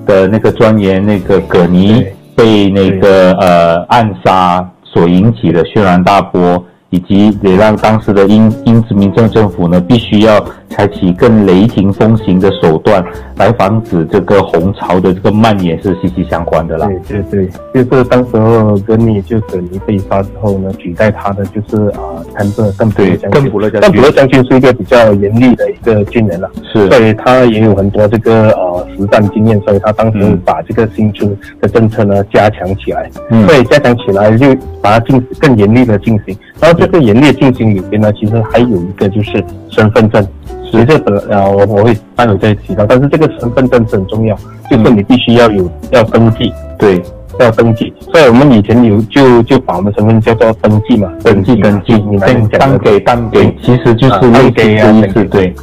[0.06, 6.64] 的那个专员那个葛尼被那个呃暗杀所引起的轩然大波。
[6.90, 13.04] 以及也让当时的英英殖民政政府呢，必须要采取更雷霆风行的手段，
[13.36, 16.88] 来防止这个红潮的这个蔓延，是息息相关的啦。
[17.06, 22.00] 对对对，就是当时候跟你就等于被杀之后呢，取代他的就是啊，
[22.34, 23.30] 参政邓普勒将军。
[23.30, 36.79] 邓普勒将军，邓普勒将军是一个比较严厉的一个军人了，是，所以他也有很多这个呃实战经验，所以他当时把这个新村的政策呢加强起来，嗯，所以加强起来就把它进更严厉的进行，然后。
[36.80, 40.26] 这个演练进行里边呢，其实还有一个就是身份证。
[40.70, 44.36] 其实的呃，我我会待会再提到，但是这个身份证是很重要，
[44.70, 47.02] 就是你必须要有要登记，对，
[47.40, 47.92] 要登记。
[48.12, 55.54] 所以我们以前有就就把我们身份叫做登记嘛，登记登记，你们讲当给当给，其实就是类似的意思，对，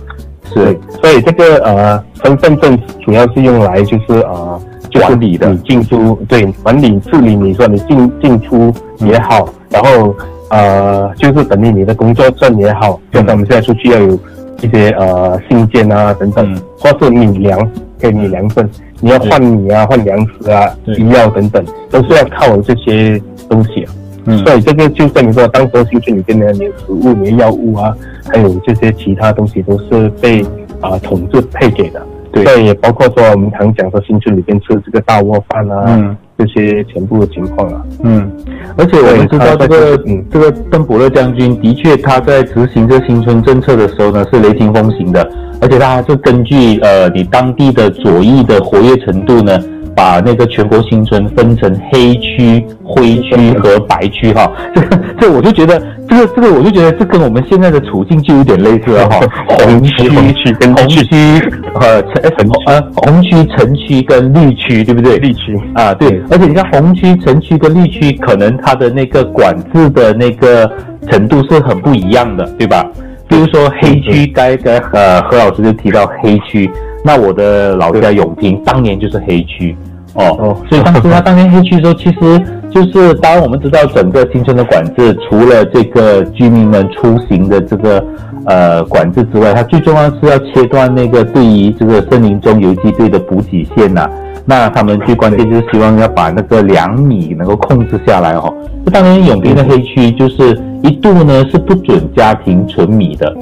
[0.53, 0.77] 是。
[1.01, 10.13] 所以这个呃身份证主要是用来就是呃管理的，你进出对管理治理，你说你进进出也好，然后
[10.49, 14.19] 呃就是等于你的工作证也好，就像我们现在出去要有。
[14.59, 18.67] 一些呃信件啊等等，或是米粮给米粮份，
[18.99, 23.93] 你要换米啊换粮食啊医药等等，都是要靠这些东西啊。
[24.25, 27.95] 嗯，所以这个就证明说，当时新村里边的你的食物、你的药物啊，
[28.33, 30.43] 还有这些其他东西都是被
[30.81, 32.01] 啊统治配给的。
[32.31, 36.17] 对，所以也包括说我们常讲说新村里边吃这个大锅饭啊。
[36.37, 38.31] 这些全部的情况啊，嗯，
[38.77, 45.27] 而且我们知道这个，嗯，这个邓普勒将军的确他在执行这新村政策的时候呢，是雷霆风行的，
[45.59, 49.59] 而且他还是根据呃你当地的左翼的活跃程度呢。
[49.97, 59.19] 把那个全国新村分成黑区、灰区和白区，哈，这个这我就觉得，这个这个我就觉得这跟我们现在的处境就有点类似了，哈。
[59.47, 61.41] 红区、红区跟红区
[61.81, 65.17] 呃城呃红区、城区跟绿区，对不对？
[65.17, 66.21] 绿区啊，对。
[66.29, 70.71] 而且你看红区、城区跟绿区，可能它的那个管制的那个
[71.09, 72.85] 程度是很不一样的，对吧？
[73.27, 76.69] 比如说黑区，该该呃何老师就提到黑区。
[77.03, 79.75] 那我的老家永平当年就是黑区，
[80.13, 82.41] 哦，所以当时他当年黑区的时候，其实
[82.71, 88.03] 就是当然我们知道整个新村的管制，除了这个居民们出行的这个
[88.45, 94.09] 呃管制之外，它最重要是要切断那个对于这个森林中游击队的补给线呐。
[94.49, 98.53] 那他们最关键就是希望要把那个粮米能够控制下来哦。
[98.85, 103.35] 就当年永平的黑区，就是一度呢是不准家庭存米的。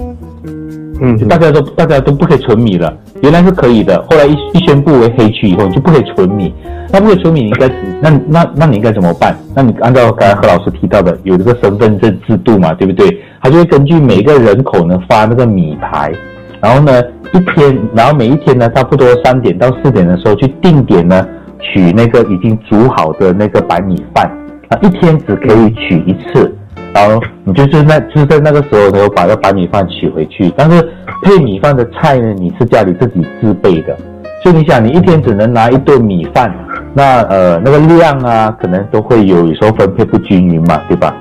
[1.02, 6.54] 嗯，就大家都大家都不可以存米了，原来是可以的，后来一一宣布为黑区以后，你就不可以存米。
[6.92, 7.68] 那不可以存米，你应该
[8.00, 9.36] 那那那你应该怎么办？
[9.54, 13.20] 那你按照刚才何老师提到的，有这个身份证制度嘛，对不对？
[13.42, 16.14] 他就会根据每个人口呢发那个米牌，
[16.62, 17.02] 然后呢
[17.34, 21.28] 一天，然后每一天呢差不多三点到四点的时候去定点呢
[21.60, 24.32] 取那个已经煮好的那个白米饭，
[24.70, 26.55] 啊一天只可以取一次。
[26.96, 30.50] 然后你就是那，就是在那个时候呢，把那白米饭取回去。
[30.56, 30.82] 但是
[31.24, 33.94] 配米饭的菜呢，你是家里自己自备的，
[34.42, 36.50] 所以你想，你一天只能拿一顿米饭，
[36.94, 41.14] 那呃那个量啊，可能都会有有时候分配不均匀嘛，对吧？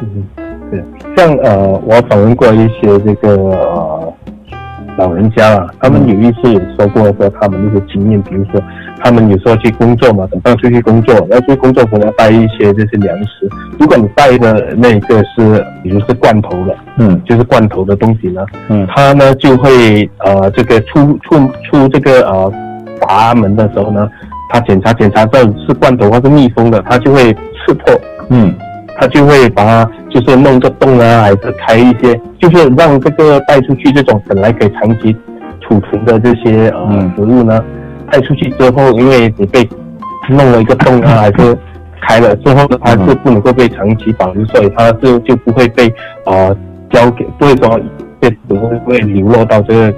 [0.00, 0.24] 嗯，
[0.70, 0.82] 对。
[1.18, 4.14] 像呃，我访问过一些这个呃
[4.96, 8.62] 老人家啊，他们有一次有说过说他们那些经验，比如说。
[9.04, 13.50] 他们有时候去工作嘛，等到出去工作，要去工作可能要带一些这些粮食。
[13.76, 22.52] 如果你带的那个是，比如是罐头的，嗯，就是罐头的东西呢，嗯，他呢就会呃这个出出出这个呃
[23.00, 24.08] 阀门的时候呢，
[24.48, 28.54] 他检查检查到是罐头或是密封的，他就会刺破，嗯，
[28.98, 35.16] 他就会把它就是弄个洞啊，还是开一些，就是让这个带出去这种本来可以长期
[35.60, 37.62] 储存的这些呃食物呢。
[38.10, 39.66] 带出去之后，因为你被
[40.28, 41.56] 弄了一个洞啊， 还是
[42.02, 45.88] 开了之后呢，它是不能够被长期保留，所以它就就不会被
[46.26, 46.54] 啊
[46.90, 47.80] 交给，不会说
[48.20, 49.88] 被不会会流落到这个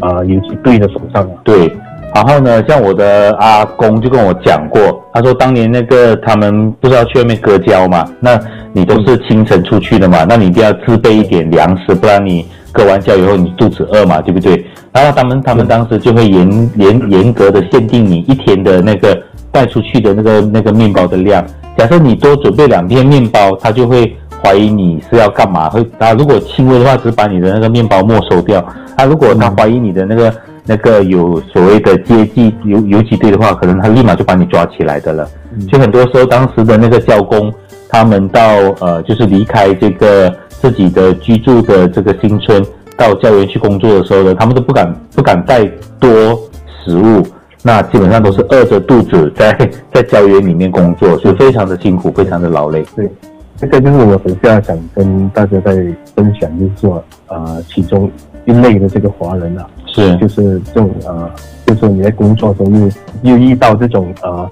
[0.00, 1.30] 啊游击队的手上啊。
[1.44, 1.70] 对，
[2.14, 8.38] 然后呢，像我的阿公就跟我讲过，他说当年那个他们不是要去外面割胶嘛，那
[8.72, 14.64] 你都是清晨出去的嘛，那你一定要自备一点粮食，不然你割完胶以后你肚子饿嘛，对不对？
[14.92, 19.16] 然后他们他们当时就会严严严格的限定你一天的那个
[19.52, 21.44] 带出去的那个那个面包的量。
[21.78, 25.70] 假设你多准备两片面包，他就会怀疑你是要干嘛。
[25.70, 28.64] 会他如果轻微的话，只把你的那个面包没收掉。
[28.96, 30.32] 他如果他怀疑你的那个
[30.66, 35.28] 那个有所谓的接济游游击队的话，可能他立马就把你抓起来的了。
[35.68, 37.52] 就很多时候当时的那个教工，
[37.88, 38.40] 他们到
[38.80, 42.64] 呃就是离开这个自己的居住的这个新村。
[42.96, 45.64] 到教园去工作的时候呢，他们都不敢不敢带
[45.98, 46.38] 多
[46.84, 47.26] 食物，
[47.62, 52.84] 那基本上都是饿着肚子在在教园里面工作，所以非常的辛苦，非常的劳累。
[52.94, 53.10] 对，
[53.56, 55.72] 这个就是我等下想跟大家再
[56.14, 58.10] 分享，就是说呃，其中
[58.44, 61.30] 一类的这个华人啊，是就是这种呃，
[61.66, 62.90] 就是你在工作中
[63.22, 64.50] 又又遇到这种呃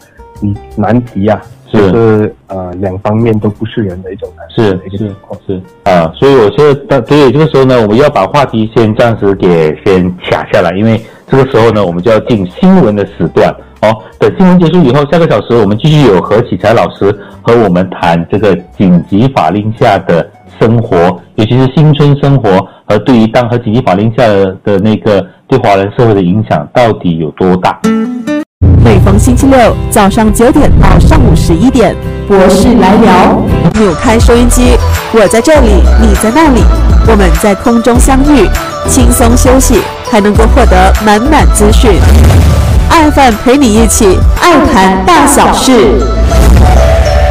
[0.77, 1.41] 难题呀。
[1.71, 5.15] 是呃，两方面都不是人的一种难是是
[5.47, 13.95] 是啊，所以我觉得，所以这个时候呢，我们要把话题先暂时给先卡下来，因为这个时候呢，我们就要进新闻的时段哦。
[14.19, 20.27] 等新闻结束以后，下个小时我们继续有何启才老师和我们谈这个紧急法令下的
[20.61, 20.97] 生活，
[21.37, 22.51] 尤其是新村生活
[22.87, 24.27] 和对于当和紧急法令下
[24.65, 27.79] 的那个对华人社会的影响到底有多大。
[28.85, 31.95] 每逢星期六早上九点到上午十一点，
[32.27, 33.43] 博士来聊。
[33.75, 34.77] 扭开收音机，
[35.13, 35.69] 我在这里，
[36.01, 36.63] 你在那里，
[37.07, 38.49] 我们在空中相遇，
[38.89, 39.81] 轻松休息，
[40.11, 41.93] 还能够获得满满资讯。
[42.91, 46.01] 爱饭陪你一起爱谈大小事。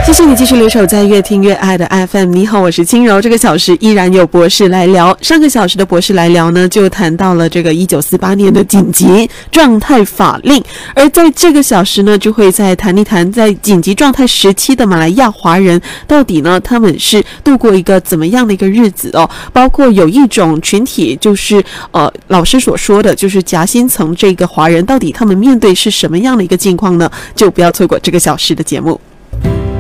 [0.08, 2.30] 谢谢你继续留守在越听越爱的 FM。
[2.30, 3.22] 你好，我是轻柔。
[3.22, 5.16] 这个小时依然有博士来聊。
[5.22, 10.64] 上个小时的博士来聊呢，就谈到了这个一九四八年的紧急状态法令。
[10.96, 19.30] 而在这个小时呢，就会再谈一谈在紧急状态时期的马来亚华人到底呢，他们是度过一个怎么样的一个日子哦？
[19.52, 27.12] 包括有一种群体，就是呃老师所说的，就是夹心层这个华人，到底他们面对是什么样的一个境况呢？
[27.36, 28.98] 就不要错过这个小时的节目。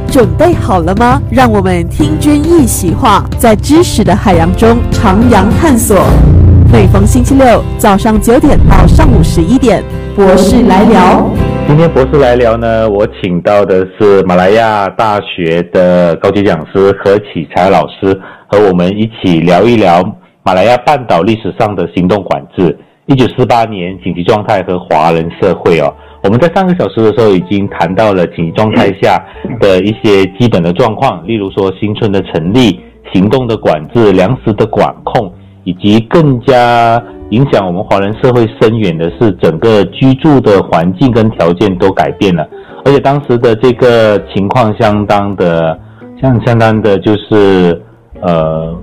[0.09, 1.21] 准备好了吗？
[1.29, 5.97] 让我们听君一席话，在知识的海洋中徜徉探索。
[6.71, 9.83] 每逢星期六早上九点到上午十一点，
[10.15, 11.29] 博士来聊。
[11.67, 20.01] 今天博士来聊呢，我请到的是马来亚大学的高级讲师何启才老师，和我们一起聊一聊
[20.43, 22.77] 马来亚半岛历史上的行动管制，
[23.07, 25.93] 一九四八年紧急状态和华人社会哦。
[26.23, 29.23] 我们在上个小时的时候已经谈到了紧急状态下
[29.59, 32.79] 的一些基本的状况，例如说新村的成立、
[33.13, 35.31] 行动的管制、粮食的管控，
[35.63, 42.45] 以及更加影响我们华人社会深远的是整个居住的环境跟条件都改变了，
[42.83, 45.79] 而且当时的这个情况相当的
[46.21, 47.79] 相相当的就是
[48.21, 48.75] 呃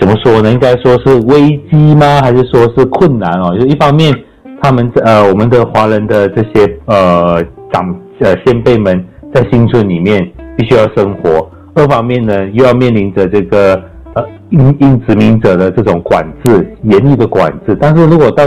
[0.00, 0.50] 怎么说呢？
[0.50, 2.20] 应该说是危机吗？
[2.22, 3.56] 还是说是困难哦？
[3.56, 4.12] 就一方面。
[4.60, 7.42] 他们呃，我们的华人的这些呃
[7.72, 13.80] 长呃先辈们在新村里面必须要生活，二方面呢又要面临着这个
[14.14, 18.44] 呃因因殖民者的这种管制严厉的管制，但是如果到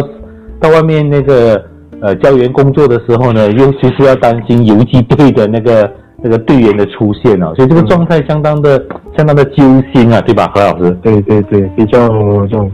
[0.60, 1.64] 到外面那个
[2.02, 5.92] 呃教员工作的时候呢，又其实要担心游击队的那个
[6.22, 8.84] 那个队员的出现哦，所以这个状态相当的
[9.18, 10.92] 相当的揪心啊，对吧，何老师？
[11.02, 12.08] 对对对，比较
[12.48, 12.72] 这种。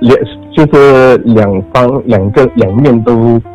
[0.00, 0.18] 两
[0.54, 3.12] 就是两方两个两面都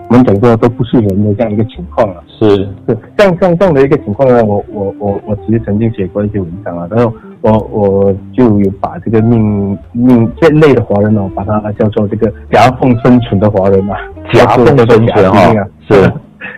[0.10, 2.58] 我们讲过都不是人的这样一个情况啊，是。
[2.88, 13.96] 是像像这样的一个情况呢，我我我我其实曾经写过一些文章啊，然后我我就有把这个命命这类的华人呢，把它叫做这个夹缝生存的华人嘛，
[14.34, 15.54] 夹缝生存哈，
[15.90, 16.12] 是。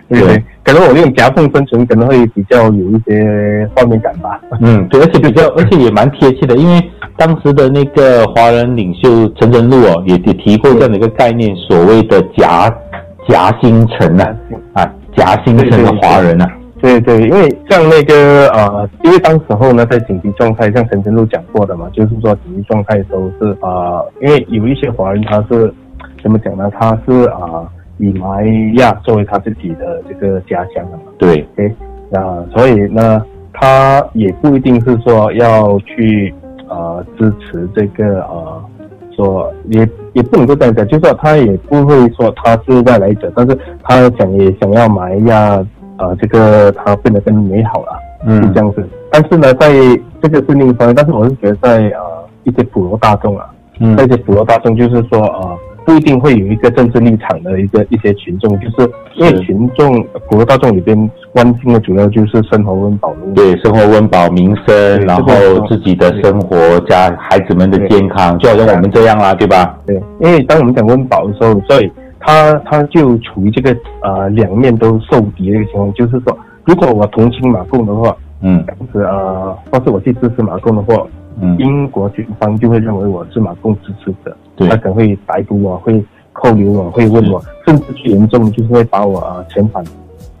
[0.08, 4.40] 对，可能我用夹缝生存可能会比较有一些画面感吧。
[4.60, 6.80] 嗯，对，而且比较，而且也蛮贴切的，因为
[7.16, 12.72] 当时的那个华人领袖陈真路哦，也也提过这样的一个概念，所谓的夹
[13.28, 14.36] 夹心城啊，
[14.74, 16.48] 啊，夹心层的华人啊。
[16.80, 25.72] 对对，因为像那个呃，因为当时候呢，在紧急状态，像陈真路讲过的嘛，就是说紧急状态的时候是啊，因为有一些华人他是
[26.22, 26.70] 怎么讲呢？
[26.78, 27.66] 他是啊。
[27.98, 31.72] 以马来亚作为他自己的这个家乡的嘛，对，哎，
[32.10, 36.34] 那所以呢，他也不一定是说要去
[36.68, 38.64] 呃支持这个呃，
[39.14, 45.64] 说也也不能够这样讲，就是说他也不会说他是外来者，但是他想也想要马来亚
[45.98, 47.92] 呃这个他变得更美好了，
[48.26, 48.88] 嗯，是这样子。
[49.10, 49.70] 但是呢，在
[50.20, 52.00] 这个是另一方面，但是我是觉得在呃
[52.44, 55.58] 一些普罗大众啊，嗯，一些普罗大众就是说呃。
[55.84, 65.32] 不一定会有一个政治立场的一个一些群众，就是因为群众普罗大众里边关心的主要就是生活温饱对，生活温饱、民生，然后
[65.68, 66.56] 自己的生活
[66.88, 69.46] 加孩子们的健康，就好像我们这样啦，对。
[69.46, 69.78] 吧？
[69.86, 80.94] 对，因为当我们讲温饱的时候，所以他他就处于这个呃两面都受敌的一个情况，就是说，如果我同情马共的话，嗯，这样子呃，或是我去支持马共的话。
[81.40, 81.56] 嗯。
[81.58, 84.36] 英国军方就会认为我是马共支持者，
[84.68, 86.02] 他可能会逮捕我，会
[86.32, 89.84] 扣留我，会问我，甚至最严重就是会把我呃遣返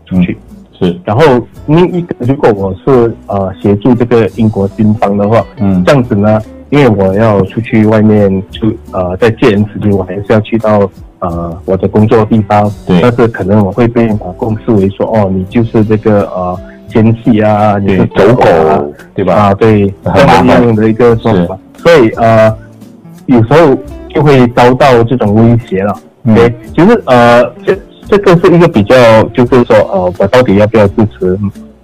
[0.06, 0.36] 出去。
[0.78, 1.22] 是，然后
[1.66, 10.88] 另一个，如果我是呃协助这个英国军方的话，嗯，这样子呢，因为我要出去外面出呃在戒严时间，我还是要去到
[11.20, 16.58] 呃我的工作地方，对，但是可能我会被马共视为说，哦，你就是这个呃。
[16.88, 18.84] 奸细啊，你是走狗，啊。
[19.14, 19.34] 对吧？
[19.34, 22.54] 啊，对，这样的一个说法，所以呃，
[23.24, 23.74] 有时候
[24.14, 25.94] 就会遭到这种威胁了。
[26.34, 27.76] 对，其实呃，这
[28.08, 28.94] 这个是一个比较，
[29.34, 31.36] 就是说呃，我到底要不要支持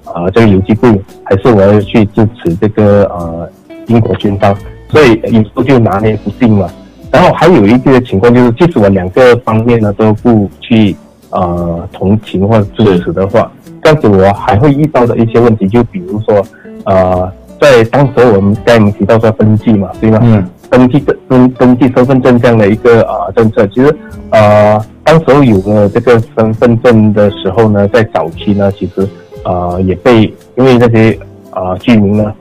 [0.05, 3.49] 呃这个游击队，还是我要去支持这个呃
[3.89, 4.55] 英国军方？
[4.91, 6.69] 所以有时候就拿捏不定嘛。
[7.11, 10.95] 然后还有一个情况就是，即使我两个方面呢都不去
[11.31, 13.51] 呃同情或者支持的话，
[13.83, 16.45] 这样子我还会遇到的一些问题，就比如说
[16.85, 20.21] 呃，在当时我们刚才提到说登记嘛，对吗？
[20.23, 20.47] 嗯。
[20.71, 23.95] 登记的登登记身份证这样的一个啊政策，其实
[24.31, 29.09] 呃，当时候有了这个身份证的时候呢，在早期呢，其实
[29.45, 30.25] 呃也被
[30.57, 31.19] 因为那些
[31.51, 32.33] 啊居民呢，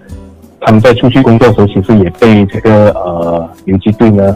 [0.60, 4.36] 他们在出去工作的时候，其实也被这个呃游击队呢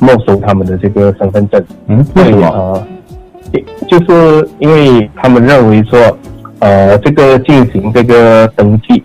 [0.00, 1.64] 没收他们的这个身份证。
[1.88, 2.46] 嗯，为什么？
[2.46, 2.86] 呃，
[3.88, 6.16] 就是因为他们认为说，
[6.60, 9.02] 呃，这个进行这个登记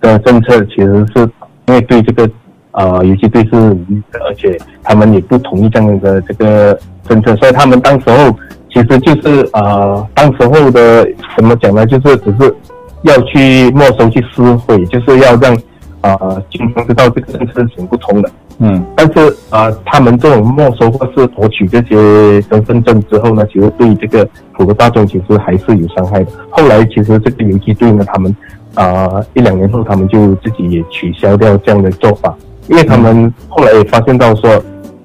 [0.00, 1.20] 的政策，其实是
[1.66, 2.28] 因为对这个。
[2.72, 8.34] 呃，游击队是无的，而且他们也不同意这样的这个政策，所以他们当时候
[8.70, 11.06] 其实就是呃，当时候的
[11.36, 11.84] 怎么讲呢？
[11.86, 12.54] 就是只是
[13.02, 15.54] 要去没收、去撕毁，就是要让
[16.00, 18.30] 呃警方知道这个政策是行不通的。
[18.58, 26.32] 嗯，但是啊，他们这种没收或是夺取这些身份证之后呢，其实对这个普罗大众其实还是有伤害的。
[26.50, 28.34] 后来其实这个游击队呢，他们
[28.74, 32.34] 啊一两年后，他们就自己也取消掉这样的做法。
[32.68, 34.62] 因为他们后来也发现到说，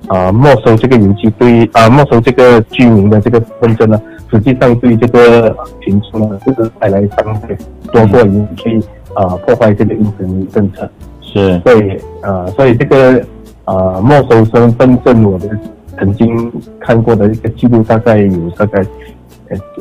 [0.08, 4.02] 啊，没收这个游击队啊，没收这个居民的这个身份证呢，
[4.32, 7.58] 实际上对这个群众呢，就是带来伤害
[7.92, 8.82] 多过于去
[9.16, 10.90] 啊破坏这个移民政策。
[11.22, 13.22] 是，所以啊，所以这个
[13.66, 15.60] 啊没收身份证，我们
[15.98, 18.86] 曾经看过的一个记录，大概有大概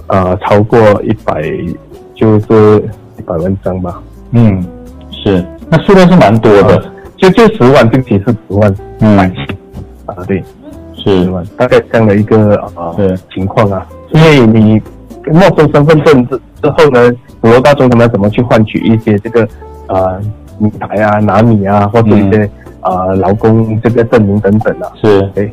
[0.09, 1.43] 呃超过一百，
[2.15, 2.83] 就是
[3.19, 4.03] 一百万张吧。
[4.33, 4.65] 嗯，
[5.11, 6.93] 是，那数量是蛮多的。
[7.17, 10.43] 就就十万，并且是十万，嗯，啊，对，
[10.95, 12.95] 是十万，大概这样的一个啊
[13.35, 13.87] 情况啊。
[14.13, 14.81] 因为你
[15.27, 17.11] 没收身份证之之后呢，
[17.41, 19.49] 普罗大众他们怎么去换取一些这个
[19.87, 20.19] 啊
[20.59, 22.49] 米牌啊、拿米啊，或者一些
[22.81, 24.93] 啊劳工这个证明等等啊？
[25.03, 25.51] 是，对，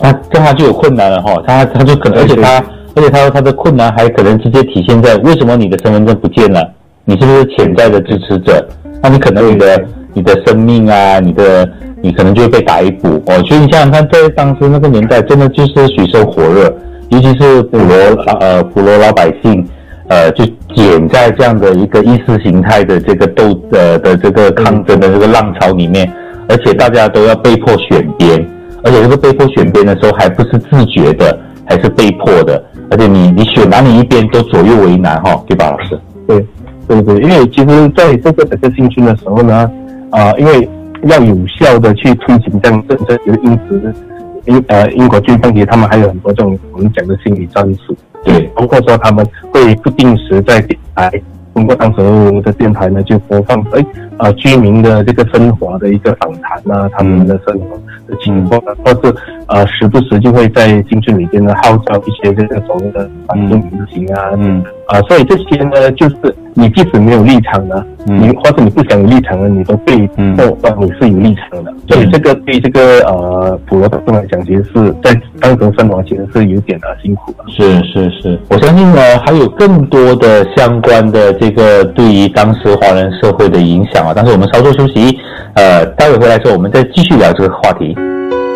[0.00, 1.40] 那这样就有困难了哈。
[1.46, 2.64] 他他就可能，而且他
[2.96, 6.68] 而且他他的困难还可能直接体现在为什么你的身份证不见了？
[7.04, 8.68] 你是不是潜在的支持者？
[9.00, 9.86] 那你可能你的。
[10.16, 11.68] 你的生命啊，你的
[12.00, 13.36] 你可能就会被逮捕哦。
[13.46, 16.74] 所以你想想看，在当时那个年代，真的就是水深火热，
[17.10, 17.94] 尤其是普罗
[18.40, 19.62] 呃普罗老百姓，
[20.08, 20.42] 呃，就
[20.74, 26.10] 卷在这样的一个意识形态的这个斗呃的这个抗争的这个浪潮里面，
[26.48, 28.42] 而且大家都要被迫选边，
[28.82, 36.00] 而且这个被迫选边的时候，还不是自觉的，还是被迫的，而且你你选哪里一边都左右为难哈，对吧，老师？
[36.26, 36.42] 对
[36.88, 39.70] 对对，因为其实在这个整个新训的时候呢。
[40.10, 40.68] 啊，因为
[41.04, 43.94] 要有效的去推行这样政策，就是因此，
[44.46, 51.10] 英呃英国军方其实他们还有很多这种我们讲的心理战术，对，包括说他们会不定时在电台，
[51.54, 53.84] 通过当时的电台呢就播放哎
[54.18, 57.76] 呃居民的这个生活的一个访谈啊，他们的生活
[58.08, 59.14] 的情况，或是
[59.48, 66.16] 呃时不时就会在新村里边呢号召一些这个所谓的反动游行啊，嗯啊，所以这些呢就是。
[66.58, 71.70] 你即使没有立场呢，你或者你不想有立场呢，你都被迫说你是有立场的。
[71.86, 77.44] 所以这个对这个呃普罗大众来讲，其实是在当中生活，其实是有点啊辛苦的。
[77.50, 84.14] 是是是，我相信呢还有更多的相关的这个对于当时华人社会的影响啊。
[84.16, 85.14] 但是我们稍作休息，
[85.56, 87.94] 呃，待会回来之后我们再继续聊这个话题。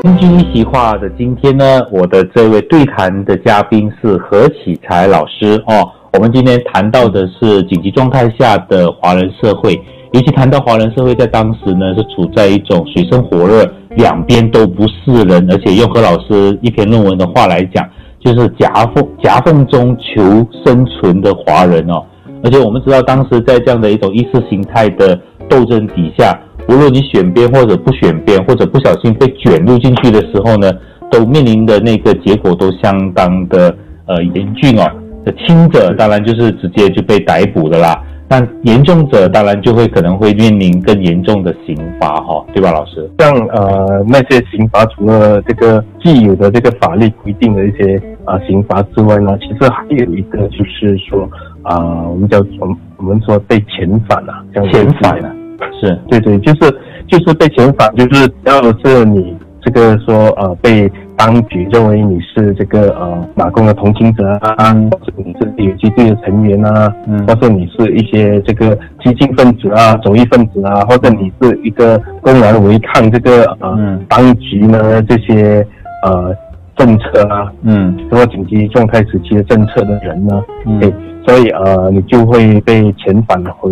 [0.04, 5.86] 京剧一席话的今天呢，我的这位对谈的嘉宾是何启才老师哦。
[6.12, 9.80] 我们今天谈到的是紧急状态下的华人社会，
[10.12, 13.64] 尤其谈到华人社会在当时呢是处在一种水深火热，
[13.96, 17.88] 两边都不是人，而且用何老师一篇论文的话来讲，
[18.18, 22.02] 就是夹缝夹缝中求生存的华人哦。
[22.42, 26.36] 而且我们知道，当时在这样的一种意识形态的斗争底下，
[26.68, 30.72] 无论你选边或者不选边，或者不小心被卷入进去的时候呢，
[31.08, 33.72] 都面临的那个结果都相当的
[34.06, 34.90] 呃严峻哦。
[35.32, 43.10] 轻者当然就是直接就被逮捕的啦，但严重者当然就会可能会面临更严重的刑罚哈，对吧，老师？
[43.18, 51.28] 像呃那些刑罚，除了这个既有的这个法律规定的一些啊刑罚之外呢，其实还有一个就是说
[51.62, 55.32] 啊，我们叫我们我们说被遣返啊，这样遣返啊，
[55.80, 56.70] 是对对，就是
[57.08, 60.90] 就是被遣返，就是要是你这个说呃被。
[61.20, 67.26] 当局认为你是这个呃马工的同情者啊，或者你是游击队的成员啊，嗯。
[67.26, 75.66] 或者你是一些这个激进分子啊、左翼分子啊，或者你是一个公然违抗这个呃当局呢这些
[76.06, 76.34] 呃
[76.74, 80.42] 政策啊，嗯，什么紧急状态时期的政策的人呢，
[80.80, 80.90] 对，
[81.26, 83.70] 所以呃你就会被遣返回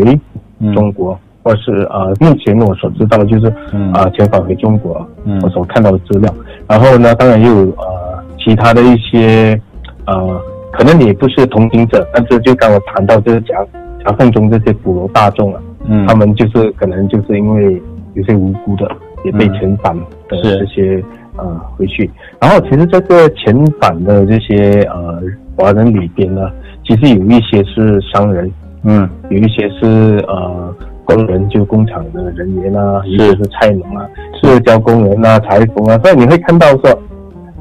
[0.75, 1.19] 中国。
[1.43, 3.47] 或是呃，目前我所知道的就是
[3.93, 5.07] 啊，遣返回中国，
[5.43, 6.34] 我所看到的资料。
[6.66, 9.59] 然后呢，当然也有呃其他的一些
[10.07, 10.41] 呃
[10.72, 13.55] 可能你不是同行者，但是就刚我谈到这个夹
[14.05, 17.80] 夹缝中这些普罗大众啊，嗯，他们就是可能就是因为
[18.14, 18.91] 有些无辜的
[19.24, 19.97] 也被遣返
[20.28, 21.03] 的是这些
[21.36, 21.45] 呃
[21.76, 22.11] 回去，
[22.41, 25.22] 然后其实这个遣返的这些呃
[25.57, 26.51] 华人里边呢，
[26.84, 28.53] 其实有一些是商人，
[28.84, 29.09] 嗯。
[29.30, 30.74] 有一些是呃
[31.09, 37.03] 工人，就工厂的人员啊，有一些是菜农啊，塑胶工人啊、裁缝啊，所以你会看到说，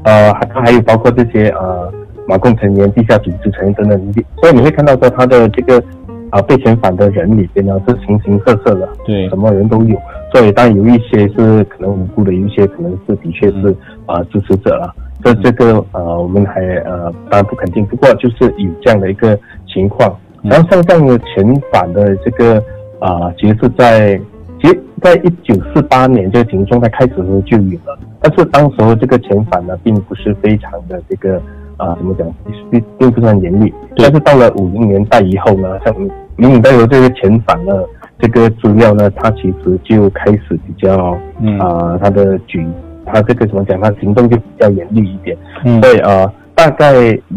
[0.04, 1.90] 呃，还还有包括这些呃
[2.26, 5.82] 马共成员、地下组织成员等等，你所以你会看到说他的这个
[6.30, 9.96] 啊、被遣返的人里边呢是形形色色的，对什么人都有，
[10.30, 13.74] 所以当然有一些是可能无辜的，有一些可能是的确是
[14.04, 14.92] 啊、支持者啊。
[15.24, 20.10] 这这个呃，我们还呃当然不肯定，不过就是有这样的一个情况。
[20.10, 22.62] 嗯然后像这样的遣返的这个
[23.00, 24.20] 啊、其实是在
[24.60, 31.40] 其实在一九四八年这个紧急状态开始的时候就有了，但是当时候这个遣返呢，并不是非常的这个
[31.76, 32.26] 啊、怎么讲，
[32.70, 33.72] 并并不是很严厉。
[33.96, 37.72] 但是到了五零年代以后呢，像五零年代有这个遣返呢
[38.18, 42.66] 这个资料呢，它其实就开始比较嗯啊、它的举，
[43.06, 45.36] 它这个怎么讲，它行动就比较严厉一点。
[45.64, 46.92] 嗯所以啊，大概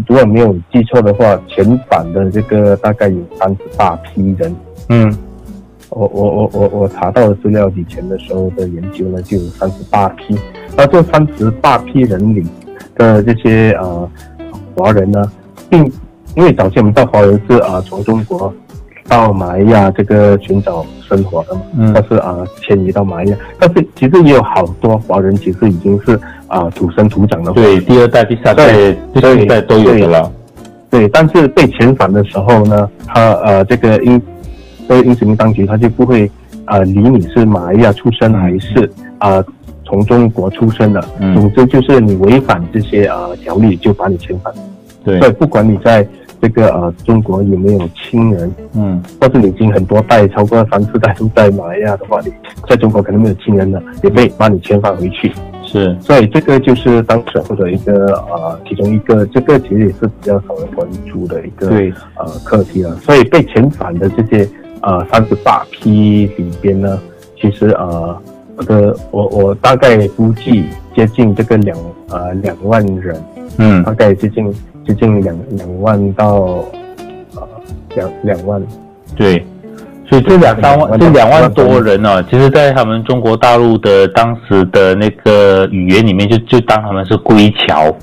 [0.08, 4.56] 如果没有记错的话，遣返的这个大概有三十八批人。
[4.90, 5.16] 嗯
[5.92, 10.38] 我我我我我查到的资料，以前的时候的研究呢，就有三十八批。
[10.76, 12.46] 那这三十八批人里
[12.96, 14.10] 的这些呃
[14.74, 15.22] 华人呢，
[15.70, 15.84] 并
[16.36, 18.54] 因为早期我们知道华人是啊、从中国
[19.06, 26.18] 到马来亚这个寻找生活的嘛，嗯但是啊、迁移到马来亚，但是其实也有好多华人其实已经是
[26.48, 30.32] 啊、土生土长的对，第二代、第三代、第四代都有的了。
[30.90, 34.22] 对，但是被遣返的时候呢，他呃这个英
[34.88, 36.30] 这个英殖民当局他就不会
[36.66, 38.86] 呃理你是马来亚出生还是
[39.20, 39.46] 啊、呃
[39.84, 41.36] 从中国出生的，嗯。
[41.36, 44.54] 总之就是你违反这些呃条例就把你遣返。
[45.04, 45.20] 对。
[45.20, 46.08] 所以不管你在
[46.42, 49.04] 这个呃中国有没有亲人，嗯。
[49.20, 52.32] 或是你已经很多代超过三四代都在马来亚的话，你
[52.70, 55.30] 在中国可能没有亲人了，也被把你遣返回去。
[55.66, 55.94] 是。
[56.00, 61.92] 所以这个就是当时或者一个呃，其中一个，这个其实也是比较少人关注的一个对。
[62.16, 62.96] 呃课题了。
[63.02, 64.48] 所以被遣返的这些
[64.82, 67.00] 呃三十八批里边呢，
[67.40, 68.22] 其实呃
[68.58, 70.66] 我的我我大概估计
[70.96, 71.78] 接近这个两
[72.10, 73.16] 呃两万人，
[73.58, 74.52] 嗯大概接近
[74.86, 76.64] 接近两两万到
[77.36, 77.48] 呃
[77.96, 78.62] 两两万，
[79.16, 79.46] 对，
[80.10, 87.94] 所以这两三万这两万多人呢、其实，在他们中国大陆的当时的那个语言里面就，就当他们是归侨。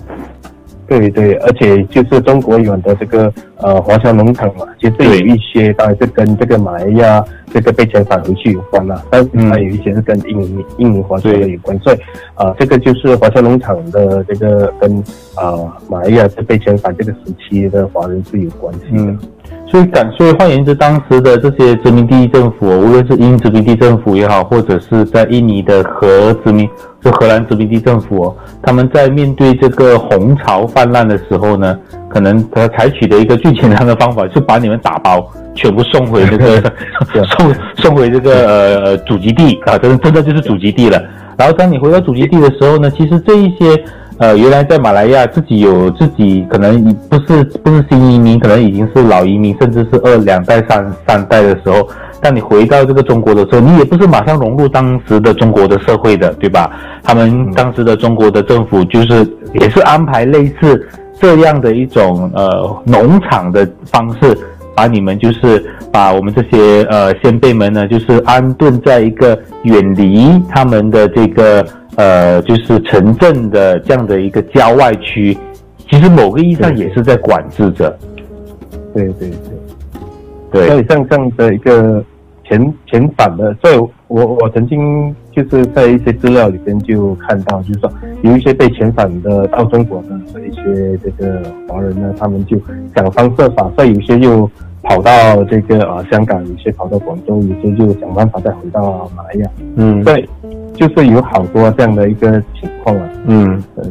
[0.89, 7.23] 对对，而且就是中国有很多这个呃华侨农场嘛，其实有一些当然是跟这个马来亚
[7.53, 11.97] 这个被遣返回去有关啦，但是还有一些是跟印尼、印尼华侨的有关，所以
[12.35, 14.99] 啊、呃这个就是华侨农场的这个跟
[15.35, 19.03] 啊、呃马来亚这被遣返这个时期的华人是有关系的。
[19.03, 19.19] 嗯，
[19.71, 26.67] 所以感，所以换言之，当时的这些殖民地政府，无论是英殖民地政府也好，或者是在印尼的荷殖民，
[27.03, 35.23] 就荷兰殖民地政府、哦，他们在面对这个红潮泛滥的时候呢，可能他采取的一个最简单的方法，就把你们打包，
[35.55, 36.63] 全部送回这个
[37.37, 40.99] 送 送回这个呃呃祖籍地啊，真的真的就是祖籍地了。
[41.37, 43.85] 然后当你回到祖籍地的时候呢，其实这一些
[44.19, 51.89] 呃原来在马来亚自己有自己可能不是不是新移民，可能已经是老移民，甚至是二两代三三代的时候，
[52.21, 56.71] 当你回到这个中国的时候，你也不是马上融入当时的中国的社会的，对吧？
[57.03, 60.89] 他们当时的中国的政府就是也是安排类似
[61.21, 64.37] 这样的一种呃农场的方式。
[64.75, 65.61] 把你们就是
[65.91, 71.67] 把我们这些呃先辈们呢，就是安顿在一个远离他们的这个
[71.99, 75.37] 呃就是城镇的这样的一个郊外区，
[75.91, 77.95] 其实某个意义上也是在管制着。
[78.95, 79.39] 对对对。
[80.51, 82.03] 对所对，以像这样的一个
[82.49, 83.77] 遣遣返的，所以
[84.07, 87.93] 我我曾经就是在一些资料里边就看到，就是说
[88.23, 92.57] 有一些被遣返的到中国的这一些这个华人呢，他们就
[92.97, 94.51] 想方设法，所以有些又
[94.83, 100.27] 跑到这个啊、呃、香港，有些跑到广州，有些就想办法再回到马来亚，嗯所以
[100.79, 103.03] 就是有好多这样的一个情况啊。
[103.27, 103.85] 嗯对，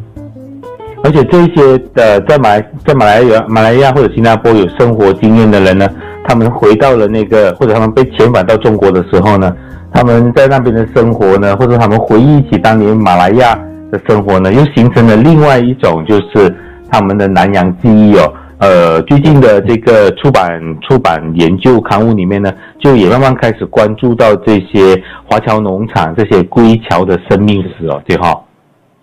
[1.04, 5.88] 而且这些呃在马来在马来亚马来亚或者新加坡有生活经验的人呢，
[6.28, 9.54] 他们回到了那个或者他们被遣返到中国的时候呢，
[9.94, 13.54] 他们在那边的生活呢，或者他们回忆起当年马来亚
[13.92, 16.54] 的生活呢，又形成了另外一种就是
[16.90, 18.34] 他们的南洋记忆哦。
[18.60, 28.34] 呃，最近的这个出版出版研究刊物里面呢，就也慢慢开始关注到这些华侨农场这些归侨的生命史哦，对哈。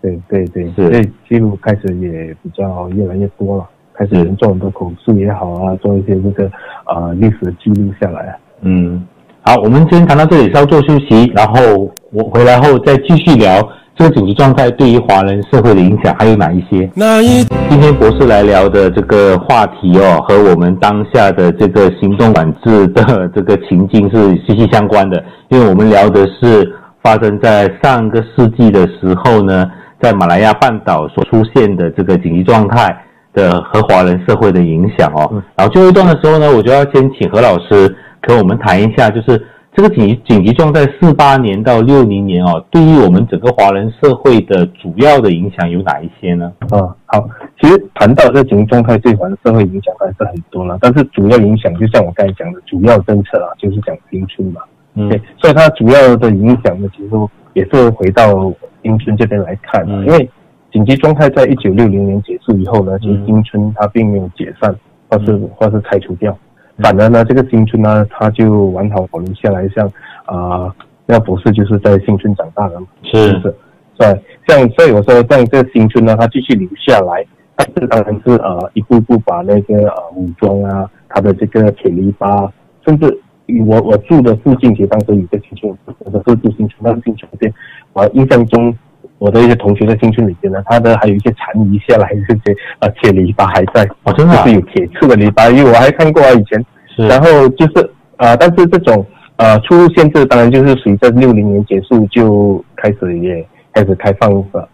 [0.03, 3.65] 对对对，是对记录开始也比较越来越多了。
[3.95, 6.51] 开始做很多口述也好啊，做一些这个
[6.85, 8.37] 啊历史记录下来啊。
[8.63, 9.07] 嗯，
[9.43, 16.91] 好，我们先谈到这里，稍作休息，然后我回来后再继续聊这个紧急状态对于华人社会的影响还有哪一些。
[16.95, 29.65] 那一今天博士来聊的这个话题哦，和我们当下的这个行动管制的这个情境是息息相关的，因为我们聊的是发生在上个世纪的时候呢，
[30.01, 32.97] 在马来亚半岛所出现的这个紧急状态
[33.33, 35.41] 的和华人社会的影响哦。
[35.55, 39.41] 然后最后一段的时候呢，我就要先请何老师跟我们谈一下，就是
[39.77, 46.53] 这个紧急紧急状态四八年到六零年哦，对于我们整个华人社会的主要的影响有哪一些呢？
[46.71, 47.29] 啊，好，
[47.61, 54.61] 其实谈到这紧急状态对华人社会影响还是很多了，但是主要影响就像我刚才讲的，主要政策啊，就是讲新春嘛，
[54.95, 55.09] 嗯。
[55.09, 57.11] 对，所以它主要的影响呢，其实
[57.55, 58.53] 也是回到
[58.85, 60.07] 新村这边来看啊，嗯。
[60.07, 60.31] 因为
[60.73, 64.73] 紧急状态在一九六零年结束以后呢，其实新村它并没有解散
[65.11, 66.37] 或是或是拆除掉，
[66.79, 69.87] 反而呢，这个新村呢，它就完好保留下来，像
[70.27, 70.75] 啊，
[71.07, 73.55] 那博士就是在新村长大的嘛，是不是？
[73.97, 82.51] 对，像所以我说，像这个新村呢，它继续留下来，但是当然是呃一步步把那个呃武装啊，它的这个铁篱笆，
[82.85, 83.21] 甚至
[83.67, 87.55] 我我住的附近，其实当时有一个新村，我的是住新村，那个新村那边，
[87.93, 88.77] 我印象中
[89.19, 94.45] 我的一些同学在新村里边呢，他的还有一些残余下来这些 啊铁篱笆还在，哦，真的、啊？
[94.45, 96.65] 就是有铁刺的篱笆，因为我还看过啊以前。
[96.97, 99.05] 是，然后就是呃，但是这种
[99.37, 104.69] 呃出入限制，当然就是随着六零年结束就开始也开始开放了，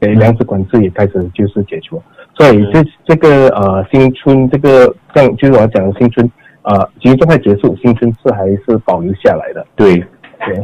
[0.00, 2.02] 呃，粮食管制也开始就是解除，
[2.34, 6.30] 所以这这个呃新村这个像就是我讲的新村
[6.60, 9.96] 呃其实状态结束，新村是还是保留下来的，对，
[10.40, 10.54] 对，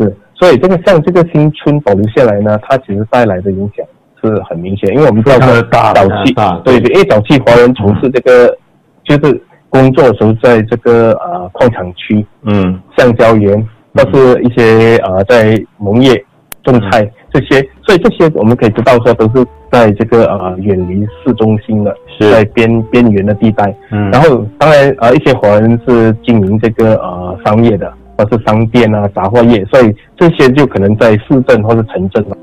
[0.00, 3.84] 是，所以这个像这个新村保留下来呢，它其实带来的影响
[4.22, 6.80] 是很明显，因为我们知道非常的大早期非常大对。
[6.80, 8.56] 对，因为早期华人从事这个
[9.04, 12.80] 就是工作的时候，在这个呃矿产区、嗯。
[12.96, 16.14] 橡胶园，或是一些呃在农业
[16.62, 22.30] 种菜这些，所以这些我们可以知道说都是在这个呃远离市中心的，是。
[22.30, 23.74] 在边边缘的地带。
[23.90, 32.36] 嗯，然后当然呃一些华人是经营这个呃商业的，或是商店啊杂货业，所以这些就可能在市镇或是城镇了。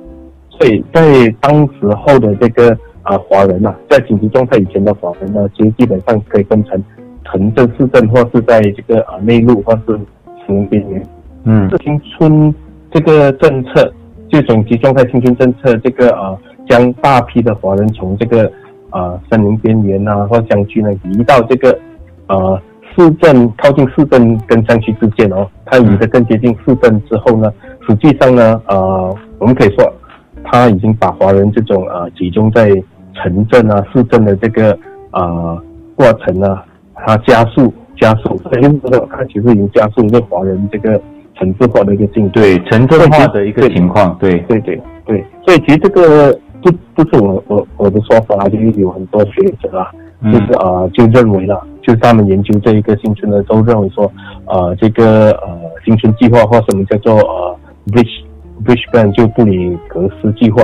[0.49, 6.83] 所以在当时候的这个啊、华人呐、在紧急状态以前的华人呢，其实基本上可以分成
[7.25, 9.99] 城镇、市镇，或是在这个啊内陆，或是
[10.47, 11.05] 城边缘。
[11.43, 12.55] 嗯这新村
[12.89, 13.93] 这个政策，
[14.29, 16.35] 这种集状态新村政策，这个啊，
[16.67, 18.51] 将大批的华人从这个
[18.89, 21.77] 啊森林边缘啊或乡区呢移到这个
[22.27, 22.59] 呃
[22.95, 27.51] 市镇靠近市镇跟山区之间哦，它移得更接近市镇之后呢，
[27.87, 29.91] 实际上呢呃，我们可以说，
[30.43, 32.69] 它已经把华人这种呃集中在
[33.13, 34.77] 城镇啊市镇的这个
[35.11, 35.61] 呃
[35.95, 36.59] 过程呢，
[36.93, 40.99] 它加速加速，所以就是说它其实已经加速这华人这个
[41.37, 42.39] 城市化的一个进度。
[42.39, 46.31] 对，城镇化的一个情况，对，对对对，所以其实这个
[46.61, 49.91] 不不是我我我的说法啊，就是有很多学者啊，
[50.21, 50.31] 嗯。
[50.31, 54.11] 就是呃就认为了，就是他们研究这一个新村的都认为说，
[54.45, 58.23] 呃这个呃新村计划或什么叫做呃 bridge
[58.65, 60.63] bridge plan 就布里格斯计划，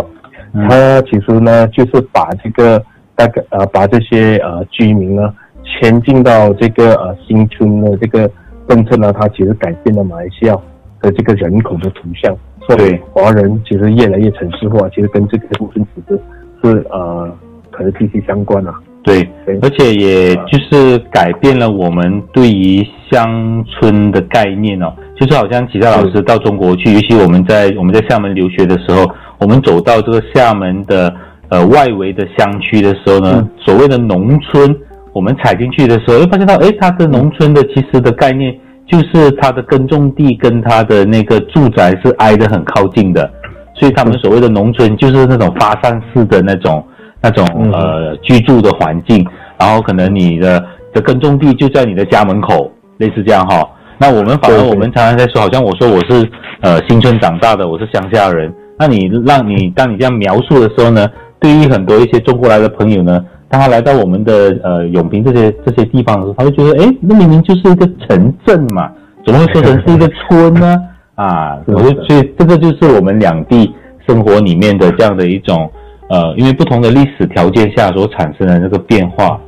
[0.54, 2.84] 嗯它其实呢就是把这个
[3.16, 5.32] 大概呃把这些呃居民呢
[5.64, 8.28] 迁进到这个呃新村的这个
[8.68, 10.56] 政策呢，它其实改变了马来西亚
[11.02, 12.36] 的这个人口的图像。
[12.68, 16.20] 所以对华人其实越来越城市化，其实跟这个部分其实
[16.64, 17.32] 是呃
[17.70, 18.74] 可能息息相关啊。
[19.04, 29.06] 对对，而且也就是改变了我们对于乡村的概念哦，就是好像其他老师到中国去，尤其我们在我们在厦门留学的时候，
[29.39, 31.14] 我们走到这个厦门的
[31.49, 33.49] 呃外围的乡区的时候呢，嗯。
[33.58, 34.76] 所谓的农村，
[35.14, 43.30] 我们踩进去的时候，会发现到，哎，它的农村的其实的概念就是它的耕种地跟它的那个住宅是挨得很靠近的，
[43.74, 46.84] 所以他们所谓的农村就是那种发散式的那种
[47.22, 49.26] 那种嗯呃居住的环境，
[49.60, 50.64] 然后可能你的
[50.94, 53.68] 的耕种地就在你的家门口，类似这样哈。
[53.98, 56.28] 那我们反而我们常常在说，好像我说我是
[56.62, 58.52] 呃新村长大的，我是乡下人。
[58.80, 61.08] 那你让你当你这样描述的时候呢，
[61.40, 68.90] 对于很多一些中国来的朋友呢，当他来到我们的呃永平这些这些地方的时候，他会觉得，哎，那明明就是一个城镇嘛，
[69.24, 70.76] 怎么会说成是一个村呢？
[71.14, 73.72] 啊，我就所以这个就是我们两地
[74.08, 75.70] 生活里面的这样的一种
[76.12, 79.39] 呃，因为不同的历史条件下所产生的这个变化。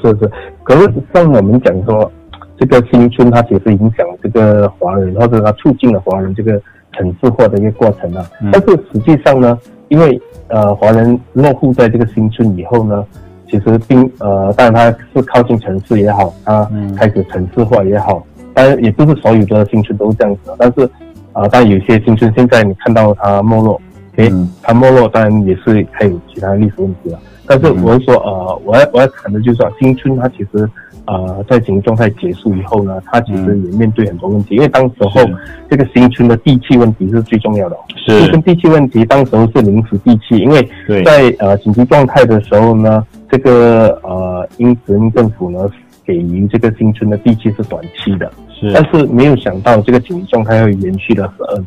[0.00, 0.30] 是是，
[0.62, 2.10] 可是像我们讲说，
[2.56, 6.60] 这个新村它其实影响这个华人，或者它促进了华人这个
[6.92, 8.24] 城市化的一个过程啊。
[8.40, 13.04] 嗯但是实际上呢，因为呃华人落户在这个新村以后呢，
[13.50, 18.24] 其实并呃，当然它是靠近城市也好，它开始城市化也好，
[18.54, 20.88] 当然也不是所有的新村都是这样子，但是
[21.32, 23.80] 啊，但有些新村现在你看到它没落，
[24.16, 24.32] 诶，
[24.62, 27.18] 它没落当然也是还有其他历史问题了。
[27.46, 30.68] 但是我是说，呃，我要我要谈的就是说，新春它其实。
[31.04, 35.20] 呃，在紧急状态结束以后呢，它其实也面对很多问题，因为当时候
[35.68, 37.76] 这个新春的地气问题是最重要的。
[37.96, 38.20] 是。
[38.20, 40.62] 新春地气问题，当时候是临时地气，因为
[41.04, 45.68] 在呃紧急状态的时候呢，这个呃英殖民政府呢
[46.06, 51.66] 给予这个新春的地气是短期的，是，但是没有想到这个紧急状态会延续了十二年，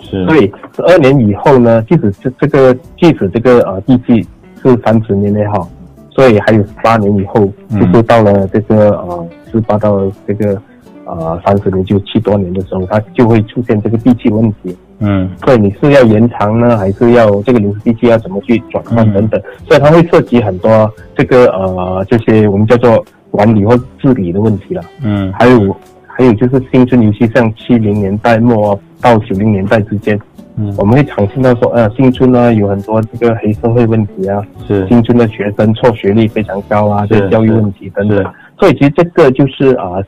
[0.00, 4.26] 是，所以十二年以后呢，即使这这个即使这个呃地气
[4.62, 5.68] 是三十年也好。
[6.10, 7.46] 所以还有十八年以后，
[7.78, 10.58] 就是到了这个呃十八到这个
[11.04, 14.74] 呃三十年，就七多年的时候，它就会出现这个地气问题。
[15.00, 19.38] 嗯，所以你是要延长呢，还是要这个临时地气要怎么去转换等等？
[19.68, 24.82] 所以它会涉及很多这个呃这些我们叫做管理或治理的问题了。
[25.02, 25.76] 嗯，还有
[26.16, 30.18] 还有就是新村，尤其像七零年代末到九零年代之间。
[30.56, 38.24] 嗯，我们会常听到说，呃，新村呢有很多这个黑社会问题啊，是新村的学生辍学率非常高啊，这教育问题等等。
[38.58, 40.00] 所以其实这个就是啊，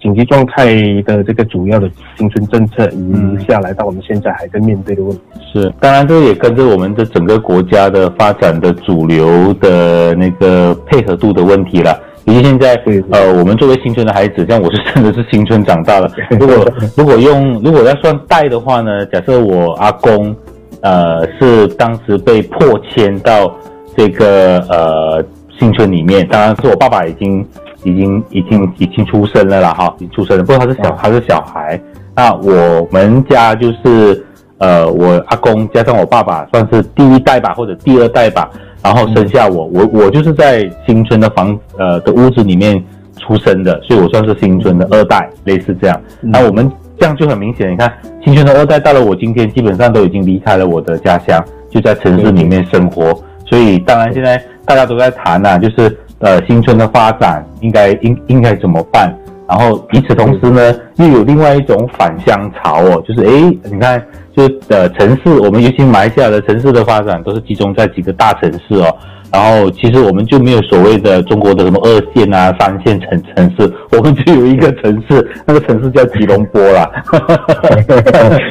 [0.00, 0.72] 紧急状态
[1.02, 5.20] 的这个主要的新村政策遗留下来到我们现在还在面对的问题。
[5.52, 12.00] 是，当然这也跟着我们的整个国家的发展的主流的那个配合度的问题了。
[12.24, 16.08] 尤其现在，呃，我们作为新村的孩子，像我是真的是新村长大了。
[16.38, 20.34] 如果如果用如果要算代的话呢，假设我阿公，
[20.82, 23.52] 呃，是当时被迫迁到
[23.96, 25.24] 这个呃
[25.58, 27.44] 新村里面，当然是我爸爸已经
[27.82, 30.44] 已经已经已经出生了啦，哈，已经出生了。
[30.44, 31.80] 不过他是小他是小孩，
[32.14, 34.24] 那我们家就是
[34.58, 38.48] 呃我阿公加上我爸爸算是第一代吧，或者第二代吧。
[38.82, 42.82] 然后生下我，我我就是在新村的房呃的屋子里面
[43.18, 46.00] 出生的，所以我算是新村的二代，类似这样。
[46.20, 47.92] 那我们这样就很明显，你看
[48.24, 53.16] 新村的二代到了我今天，基本上都已经离开了我的家乡，就在城市里面生活。
[53.46, 59.14] 所以当然现在大家都在谈呐，就是呃新村的发展应该应应该怎么办？
[59.52, 64.02] 然后与此同时呢，又有另外一种返乡潮哦，就是诶，你看，
[64.34, 68.86] 就呃城市，我们尤其埋下的城市的发展都是集中在几个大城市哦。
[69.30, 76.90] 然后其实我们就没有所谓的中国的什么二线啊、三线城城市，我们只有一个城市，那个城市叫吉隆坡啦，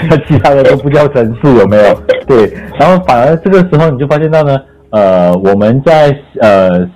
[0.07, 1.99] 那 其他的都不叫城市，有没有？
[2.27, 2.53] 对。
[2.79, 4.55] 然后反而这个时候你就发现到呢，
[4.91, 6.87] 呃，我们在呃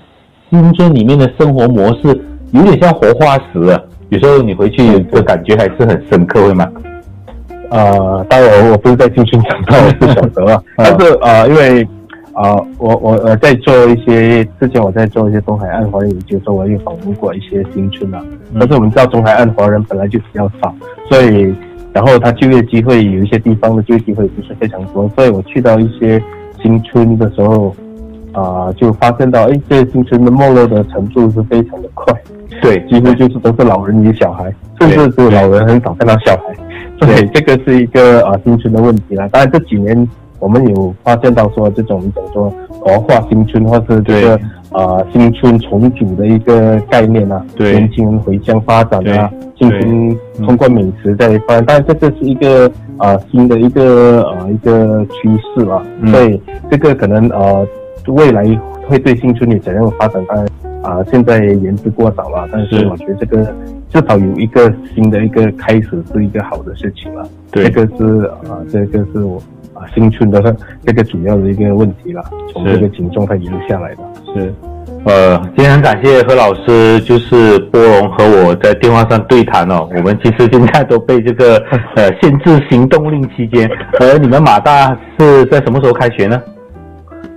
[0.52, 3.80] 新村里面的生活模式有点像活化石。
[4.10, 6.70] 有时候你回去的感觉还是很深刻，会吗？
[7.72, 10.64] 呃，当然我不是在新村长大，我是晓得啊。
[10.78, 11.88] 但是呃，因为
[12.34, 18.22] 啊，我我呃在做一些之前我在做一些东海岸华人研究，时候我也访问过一些新村啊。
[18.60, 20.74] 但是我们知道东海岸华人本来就比较少，
[21.10, 21.54] 所以
[21.92, 26.22] 然后他就业机会有一些地方的就业机会不是非常多，所以我去到一些
[26.62, 27.76] 新村的时候
[28.36, 32.14] 啊，就发现到哎，这些新村的没落的程度是非常的快。
[32.62, 36.54] 对，几乎就是都是老人与小孩，甚至是老人很少看到小孩，
[37.00, 39.28] 所以这个是一个啊新村的问题了。
[39.30, 40.08] 当然这几年
[40.40, 44.40] 我们有发现到说这种怎么说活化新村，或是这个
[44.72, 55.82] 啊新村重组的一个概念啊，年轻人回乡发展啊，进行通过美食在发展，当然这个是一个啊新的一个呃一个趋势了。
[56.08, 57.68] 所以这个可能呃
[58.12, 58.44] 未来
[58.88, 60.24] 会对新村有怎样的发展？
[60.28, 60.46] 当然。
[60.86, 63.44] 啊，现在言之过早了，但是我觉得这个
[63.90, 67.28] 至少有一个新的一个开始是一个好的事情了。
[67.52, 69.42] 对，这个是啊，这个是我
[69.74, 74.04] 啊新村的这个主要的一个问题了，从这个情状态遗留下来的。
[74.32, 74.54] 是，
[75.06, 79.90] 呃，今天很感谢何老师，就是波龙和我在电话上对谈哦。
[79.98, 81.58] 我们其实现在都被这个
[81.96, 83.68] 呃限制行动令期间，
[84.00, 86.40] 而你们马大是在什么时候开学呢？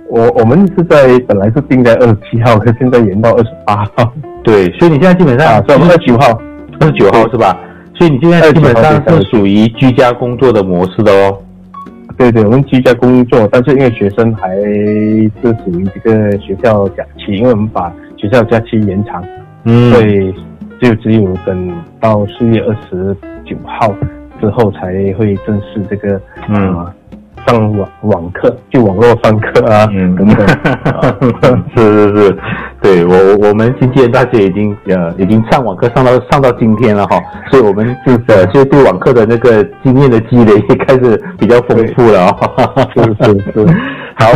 [0.09, 4.11] 我我们是在本来是定在二十七号，可现在延到二十八号。
[4.43, 6.41] 对，所以你现在基本上啊，我们二十九号，
[6.79, 7.57] 二十九号是吧？
[7.93, 11.37] 所以你现在基本上是属于居家工作的模式的哦。
[12.17, 15.31] 对对，我们居家工作，但是因为学生还是
[15.63, 19.23] 属于这个学校假期，因为我们把学校假期延长，
[19.65, 20.33] 嗯，所以
[20.81, 23.93] 就只有等到四月二十九号
[24.41, 26.87] 之后才会正式这个嗯。
[27.49, 32.37] 上网网课就网络上课啊，嗯，等等， 是是是，
[32.81, 37.19] 对我我们经纪人大学已经呃已经上网课上到上到今天了哈，
[37.49, 42.35] 所以我们是呃就对网课的那个经验的积累也开始比较丰富了啊，
[42.95, 43.65] 是是是，
[44.15, 44.27] 好，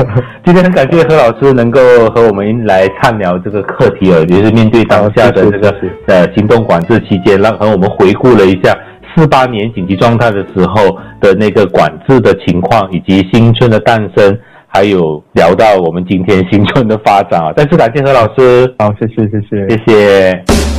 [0.44, 1.80] 今天很感谢何老师能够
[2.16, 5.76] 和我们来畅聊这个课题啊，也是面对当下的这个
[6.08, 8.76] 呃行动管制期间，让和我们回顾了一下
[9.16, 14.38] 四八年紧急状态的时候的那个管制的情况，以及新村的诞生，
[14.68, 17.54] 还有聊到我们今天新村的发展啊。
[17.54, 20.73] 再次感谢何老师，好，谢谢，谢谢，谢谢。